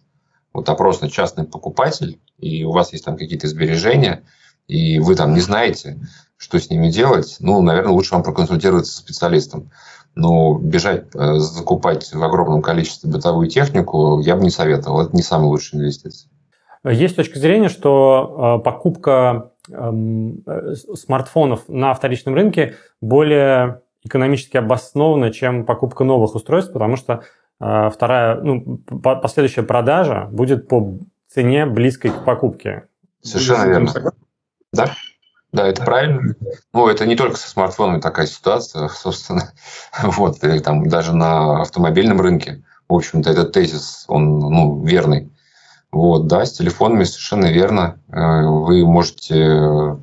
вот 0.53 0.67
опросный 0.67 1.09
частный 1.09 1.45
покупатель, 1.45 2.19
и 2.37 2.63
у 2.65 2.71
вас 2.71 2.91
есть 2.91 3.05
там 3.05 3.17
какие-то 3.17 3.47
сбережения, 3.47 4.23
и 4.67 4.99
вы 4.99 5.15
там 5.15 5.33
не 5.33 5.39
знаете, 5.39 5.99
что 6.39 6.57
с 6.57 6.69
ними 6.69 6.89
делать, 6.89 7.35
ну, 7.41 7.61
наверное, 7.61 7.91
лучше 7.91 8.15
вам 8.15 8.23
проконсультироваться 8.23 8.93
с 8.93 8.95
специалистом. 8.95 9.71
Но 10.15 10.57
бежать, 10.57 11.05
э, 11.13 11.35
закупать 11.35 12.11
в 12.13 12.23
огромном 12.23 12.61
количестве 12.61 13.11
бытовую 13.11 13.49
технику 13.49 14.19
я 14.21 14.37
бы 14.37 14.43
не 14.43 14.49
советовал. 14.49 15.01
Это 15.01 15.15
не 15.15 15.21
самая 15.21 15.49
лучшая 15.49 15.81
инвестиция. 15.81 16.31
Есть 16.85 17.17
точка 17.17 17.39
зрения, 17.39 17.67
что 17.67 18.57
э, 18.59 18.63
покупка 18.63 19.51
эм, 19.69 20.41
э, 20.47 20.75
смартфонов 20.95 21.67
на 21.67 21.93
вторичном 21.93 22.35
рынке 22.35 22.75
более 23.01 23.81
экономически 24.03 24.55
обоснованно, 24.55 25.31
чем 25.31 25.65
покупка 25.65 26.05
новых 26.05 26.35
устройств, 26.35 26.71
потому 26.71 26.95
что 26.95 27.23
э, 27.59 27.89
вторая, 27.93 28.39
ну, 28.41 28.77
по 28.77 29.17
последующая 29.17 29.63
продажа 29.63 30.29
будет 30.31 30.69
по 30.69 30.97
цене 31.27 31.65
близкой 31.65 32.11
к 32.11 32.23
покупке. 32.23 32.87
Совершенно 33.21 33.65
верно. 33.65 34.13
Да, 34.71 34.93
да, 35.51 35.67
это 35.67 35.83
правильно. 35.83 36.35
Ну, 36.73 36.87
это 36.87 37.05
не 37.05 37.15
только 37.15 37.37
со 37.37 37.49
смартфонами 37.49 38.01
такая 38.01 38.27
ситуация, 38.27 38.87
собственно. 38.93 39.51
Вот, 40.03 40.43
и 40.43 40.59
там 40.59 40.87
даже 40.87 41.15
на 41.15 41.61
автомобильном 41.61 42.21
рынке, 42.21 42.63
в 42.87 42.93
общем-то, 42.93 43.29
этот 43.29 43.51
тезис, 43.51 44.05
он, 44.07 44.39
ну, 44.39 44.83
верный. 44.83 45.31
Вот, 45.91 46.27
да, 46.27 46.45
с 46.45 46.53
телефонами 46.53 47.03
совершенно 47.03 47.47
верно. 47.47 47.99
Э, 48.09 48.43
вы 48.43 48.85
можете 48.85 49.97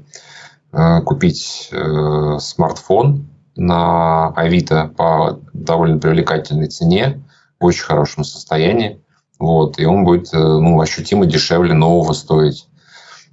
э, 0.72 1.01
купить 1.03 1.68
э, 1.70 2.38
смартфон 2.40 3.28
на 3.55 4.28
Авито 4.30 4.92
по 4.97 5.40
довольно 5.53 5.99
привлекательной 5.99 6.66
цене, 6.66 7.22
в 7.61 7.64
очень 7.64 7.84
хорошем 7.84 8.24
состоянии. 8.24 9.01
Вот, 9.38 9.78
и 9.78 9.84
он 9.84 10.05
будет 10.05 10.32
ну, 10.32 10.80
ощутимо 10.80 11.26
дешевле 11.26 11.74
нового 11.74 12.12
стоить. 12.14 12.68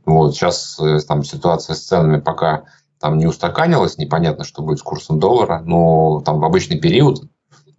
Вот, 0.06 0.36
сейчас 0.36 0.80
там 1.08 1.24
ситуация 1.24 1.76
с 1.76 1.86
ценами 1.86 2.20
пока 2.20 2.64
там 3.00 3.18
не 3.18 3.26
устаканилась, 3.26 3.98
непонятно, 3.98 4.44
что 4.44 4.62
будет 4.62 4.80
с 4.80 4.84
курсом 4.84 5.20
доллара, 5.20 5.62
но 5.66 6.22
там 6.22 6.40
в 6.40 6.46
обычный 6.46 6.80
период 6.80 7.24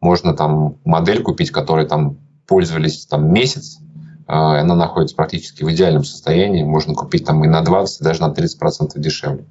можно 0.00 0.34
там 0.34 0.76
модель 0.84 1.22
купить, 1.22 1.50
которой 1.50 1.86
там 1.86 2.18
пользовались 2.46 3.06
там 3.06 3.32
месяц, 3.32 3.78
а, 4.26 4.60
она 4.60 4.74
находится 4.74 5.16
практически 5.16 5.64
в 5.64 5.70
идеальном 5.72 6.04
состоянии, 6.04 6.62
можно 6.62 6.94
купить 6.94 7.24
там 7.24 7.42
и 7.44 7.48
на 7.48 7.62
20, 7.62 8.02
даже 8.02 8.20
на 8.20 8.32
30% 8.32 8.98
дешевле. 8.98 9.46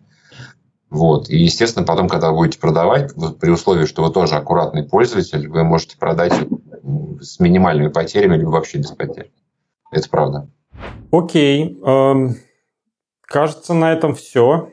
Вот. 0.89 1.27
И, 1.29 1.39
естественно, 1.39 1.85
потом, 1.85 2.07
когда 2.07 2.31
будете 2.31 2.59
продавать, 2.59 3.11
при 3.39 3.49
условии, 3.49 3.85
что 3.85 4.03
вы 4.03 4.11
тоже 4.11 4.35
аккуратный 4.35 4.83
пользователь, 4.83 5.47
вы 5.47 5.63
можете 5.63 5.97
продать 5.97 6.33
с 7.19 7.39
минимальными 7.39 7.87
потерями, 7.87 8.37
либо 8.37 8.49
вообще 8.49 8.77
без 8.77 8.91
потерь. 8.91 9.31
Это 9.91 10.07
правда. 10.07 10.47
Окей. 11.11 11.79
Эм, 11.83 12.35
кажется, 13.33 13.73
на 13.73 13.91
этом 13.91 14.13
все. 14.13 14.69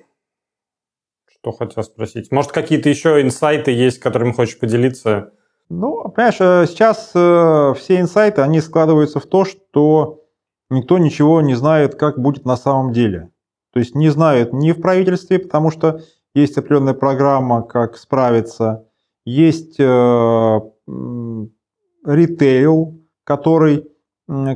Что 1.26 1.52
хотел 1.52 1.82
спросить. 1.82 2.30
Может, 2.30 2.52
какие-то 2.52 2.90
еще 2.90 3.22
инсайты 3.22 3.70
есть, 3.70 3.98
которыми 3.98 4.32
хочешь 4.32 4.58
поделиться? 4.58 5.32
Ну, 5.70 6.10
понимаешь, 6.10 6.36
э, 6.40 6.66
сейчас 6.68 7.10
э, 7.14 7.74
все 7.78 8.00
инсайты, 8.00 8.42
они 8.42 8.60
складываются 8.60 9.18
в 9.18 9.26
то, 9.26 9.46
что 9.46 10.24
никто 10.68 10.98
ничего 10.98 11.40
не 11.40 11.54
знает, 11.54 11.94
как 11.94 12.18
будет 12.18 12.44
на 12.44 12.56
самом 12.56 12.92
деле. 12.92 13.30
То 13.72 13.78
есть 13.78 13.94
не 13.94 14.10
знают 14.10 14.52
ни 14.52 14.72
в 14.72 14.80
правительстве, 14.82 15.38
потому 15.38 15.70
что 15.70 16.00
есть 16.34 16.58
определенная 16.58 16.94
программа, 16.94 17.62
как 17.62 17.96
справиться. 17.96 18.86
Есть 19.24 19.76
э, 19.78 20.60
ритейл, 22.04 23.00
который, 23.24 23.86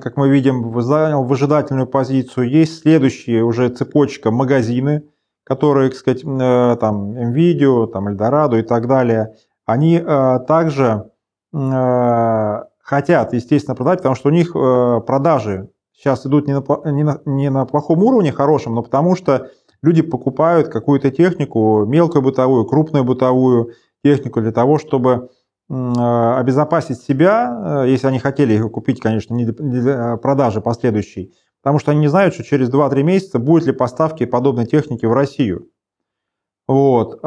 как 0.00 0.16
мы 0.16 0.28
видим, 0.28 0.80
занял 0.80 1.24
выжидательную 1.24 1.86
позицию. 1.86 2.48
Есть 2.48 2.82
следующие 2.82 3.42
уже 3.42 3.68
цепочка 3.68 4.30
магазины, 4.30 5.04
которые, 5.44 5.90
так 5.90 5.98
сказать, 5.98 6.22
там, 6.22 7.12
NVIDIA, 7.12 7.86
там, 7.88 8.08
Eldorado 8.08 8.58
и 8.58 8.62
так 8.62 8.86
далее– 8.86 9.34
они 9.66 9.96
э, 9.96 10.38
также 10.46 11.10
э, 11.52 12.62
хотят, 12.80 13.32
естественно, 13.32 13.74
продать, 13.74 13.98
потому 13.98 14.14
что 14.14 14.28
у 14.28 14.32
них 14.32 14.54
э, 14.54 15.00
продажи 15.06 15.70
сейчас 15.92 16.26
идут 16.26 16.46
не, 16.46 16.54
на, 16.54 17.20
не 17.24 17.50
на 17.50 17.64
плохом 17.64 18.02
уровне, 18.02 18.32
хорошем, 18.32 18.74
но 18.74 18.82
потому 18.82 19.16
что 19.16 19.48
люди 19.82 20.02
покупают 20.02 20.68
какую-то 20.68 21.10
технику, 21.10 21.84
мелкую 21.86 22.22
бытовую, 22.22 22.66
крупную 22.66 23.04
бытовую 23.04 23.70
технику 24.02 24.40
для 24.40 24.52
того, 24.52 24.78
чтобы 24.78 25.30
обезопасить 25.68 27.00
себя, 27.00 27.84
если 27.86 28.06
они 28.06 28.18
хотели 28.18 28.54
их 28.54 28.70
купить, 28.70 29.00
конечно, 29.00 29.34
не 29.34 29.46
для 29.46 30.16
продажи 30.18 30.60
последующей, 30.60 31.32
потому 31.62 31.78
что 31.78 31.90
они 31.92 32.00
не 32.00 32.08
знают, 32.08 32.34
что 32.34 32.44
через 32.44 32.70
2-3 32.70 33.02
месяца 33.02 33.38
будет 33.38 33.66
ли 33.66 33.72
поставки 33.72 34.26
подобной 34.26 34.66
техники 34.66 35.06
в 35.06 35.12
Россию. 35.12 35.68
Вот. 36.66 37.20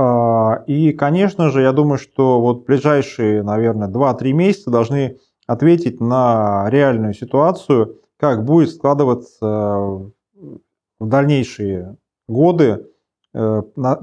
И, 0.67 0.93
конечно 0.93 1.49
же, 1.49 1.61
я 1.61 1.71
думаю, 1.71 1.97
что 1.97 2.39
вот 2.39 2.65
ближайшие, 2.65 3.43
наверное, 3.43 3.88
2-3 3.88 4.31
месяца 4.33 4.69
должны 4.69 5.17
ответить 5.47 5.99
на 5.99 6.67
реальную 6.69 7.13
ситуацию, 7.13 8.01
как 8.17 8.45
будет 8.45 8.69
складываться 8.69 10.11
в 10.99 11.07
дальнейшие 11.07 11.97
годы 12.27 12.63
э, 12.63 12.96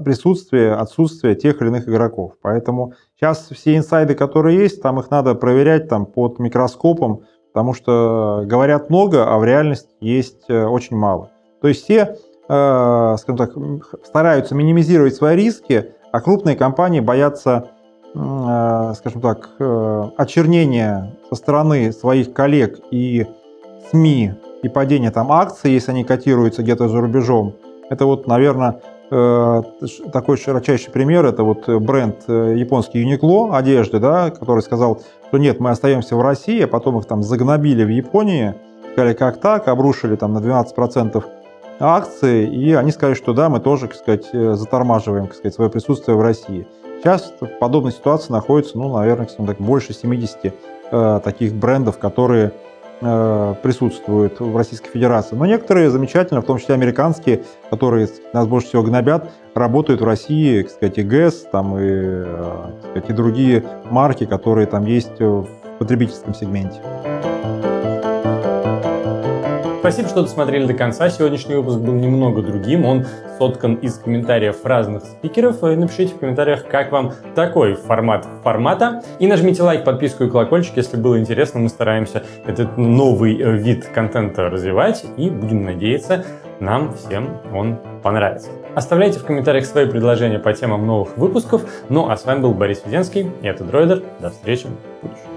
присутствие, 0.03 0.73
отсутствие 0.73 1.35
тех 1.35 1.61
или 1.61 1.67
иных 1.67 1.87
игроков. 1.87 2.33
Поэтому 2.41 2.93
сейчас 3.17 3.49
все 3.51 3.75
инсайды, 3.75 4.15
которые 4.15 4.57
есть, 4.57 4.81
там 4.81 4.99
их 4.99 5.09
надо 5.09 5.35
проверять 5.35 5.89
там, 5.89 6.05
под 6.05 6.39
микроскопом, 6.39 7.23
потому 7.53 7.73
что 7.73 8.43
говорят 8.45 8.89
много, 8.89 9.25
а 9.27 9.37
в 9.37 9.43
реальности 9.43 9.89
есть 9.99 10.45
э, 10.49 10.65
очень 10.65 10.95
мало. 10.95 11.31
То 11.61 11.67
есть 11.67 11.83
все 11.83 12.17
Э, 12.47 13.15
скажем 13.17 13.37
так, 13.37 14.05
стараются 14.05 14.53
минимизировать 14.53 15.15
свои 15.15 15.35
риски, 15.35 15.93
а 16.11 16.21
крупные 16.21 16.55
компании 16.55 16.99
боятся, 16.99 17.71
э, 18.13 18.93
скажем 18.97 19.21
так, 19.21 19.49
э, 19.57 20.03
очернения 20.17 21.17
со 21.29 21.35
стороны 21.35 21.91
своих 21.91 22.33
коллег 22.33 22.79
и 22.91 23.25
СМИ 23.89 24.33
и 24.61 24.69
падения 24.69 25.09
там 25.09 25.31
акций, 25.31 25.71
если 25.71 25.91
они 25.91 26.03
котируются 26.03 26.61
где-то 26.61 26.87
за 26.87 27.01
рубежом. 27.01 27.55
Это 27.89 28.05
вот, 28.05 28.27
наверное, 28.27 28.81
такой 29.09 30.37
широчайший 30.37 30.91
пример, 30.91 31.25
это 31.25 31.43
вот 31.43 31.67
бренд 31.67 32.27
японский 32.27 33.03
Uniqlo 33.03 33.55
одежды, 33.55 33.99
да, 33.99 34.31
который 34.31 34.61
сказал, 34.61 35.01
что 35.27 35.37
нет, 35.37 35.59
мы 35.59 35.69
остаемся 35.69 36.15
в 36.15 36.21
России, 36.21 36.61
а 36.61 36.67
потом 36.67 36.97
их 36.99 37.05
там 37.05 37.21
загнобили 37.21 37.83
в 37.83 37.89
Японии, 37.89 38.55
сказали, 38.93 39.13
как 39.13 39.41
так, 39.41 39.67
обрушили 39.67 40.15
там 40.15 40.33
на 40.33 40.39
12% 40.39 41.23
акции, 41.79 42.47
и 42.47 42.73
они 42.73 42.91
сказали, 42.91 43.15
что 43.15 43.33
да, 43.33 43.49
мы 43.49 43.59
тоже, 43.59 43.87
так 43.87 43.97
сказать, 43.97 44.29
э, 44.31 44.53
затормаживаем, 44.53 45.27
так 45.27 45.35
сказать, 45.35 45.53
свое 45.53 45.69
присутствие 45.69 46.15
в 46.15 46.21
России. 46.21 46.67
Сейчас 46.99 47.33
в 47.39 47.47
подобной 47.59 47.91
ситуации 47.91 48.31
находится, 48.31 48.77
ну, 48.77 48.95
наверное, 48.95 49.27
так, 49.27 49.57
больше 49.57 49.93
70 49.93 50.53
э, 50.91 51.19
таких 51.23 51.53
брендов, 51.53 51.97
которые 51.97 52.47
э, 52.47 52.51
присутствуют 52.99 54.39
в 54.39 54.55
Российской 54.55 54.89
Федерации. 54.89 55.35
Но 55.35 55.45
некоторые 55.45 55.89
замечательно, 55.89 56.41
в 56.41 56.45
том 56.45 56.59
числе 56.59 56.75
американские, 56.75 57.43
которые 57.69 58.07
нас 58.33 58.47
больше 58.47 58.69
всего 58.69 58.83
гнобят, 58.83 59.29
работают 59.53 60.01
в 60.01 60.05
России, 60.05 60.61
так 60.61 60.71
сказать, 60.71 60.97
и 60.97 61.03
ГЭС, 61.03 61.47
там, 61.51 61.77
и, 61.77 61.81
э, 61.81 62.69
так 62.81 62.91
сказать, 62.91 63.09
и 63.09 63.13
другие 63.13 63.63
марки, 63.89 64.25
которые 64.25 64.67
там 64.67 64.85
есть 64.85 65.19
в 65.19 65.47
потребительском 65.79 66.33
сегменте. 66.33 66.79
Спасибо, 69.85 70.09
что 70.09 70.23
досмотрели 70.23 70.65
до 70.65 70.73
конца. 70.73 71.11
Сегодняшний 71.11 71.53
выпуск 71.53 71.77
был 71.77 71.93
немного 71.93 72.41
другим. 72.41 72.85
Он 72.85 73.05
соткан 73.37 73.75
из 73.75 73.99
комментариев 73.99 74.65
разных 74.65 75.03
спикеров. 75.03 75.61
Напишите 75.61 76.15
в 76.15 76.17
комментариях, 76.17 76.65
как 76.65 76.91
вам 76.91 77.13
такой 77.35 77.75
формат 77.75 78.27
формата. 78.43 79.03
И 79.19 79.27
нажмите 79.27 79.61
лайк, 79.61 79.83
подписку 79.83 80.23
и 80.23 80.29
колокольчик, 80.31 80.77
если 80.77 80.97
было 80.97 81.19
интересно. 81.19 81.59
Мы 81.59 81.69
стараемся 81.69 82.23
этот 82.47 82.79
новый 82.79 83.39
э, 83.39 83.57
вид 83.57 83.85
контента 83.93 84.49
развивать. 84.49 85.05
И 85.17 85.29
будем 85.29 85.65
надеяться, 85.65 86.25
нам 86.59 86.95
всем 86.95 87.37
он 87.53 87.77
понравится. 88.01 88.49
Оставляйте 88.73 89.19
в 89.19 89.23
комментариях 89.23 89.67
свои 89.67 89.87
предложения 89.87 90.39
по 90.39 90.51
темам 90.51 90.87
новых 90.87 91.15
выпусков. 91.15 91.61
Ну 91.89 92.09
а 92.09 92.17
с 92.17 92.25
вами 92.25 92.39
был 92.39 92.55
Борис 92.55 92.81
Веденский, 92.83 93.29
и 93.43 93.47
это 93.47 93.63
Дроидер. 93.63 94.01
До 94.19 94.31
встречи 94.31 94.65
в 94.65 95.03
будущем. 95.03 95.34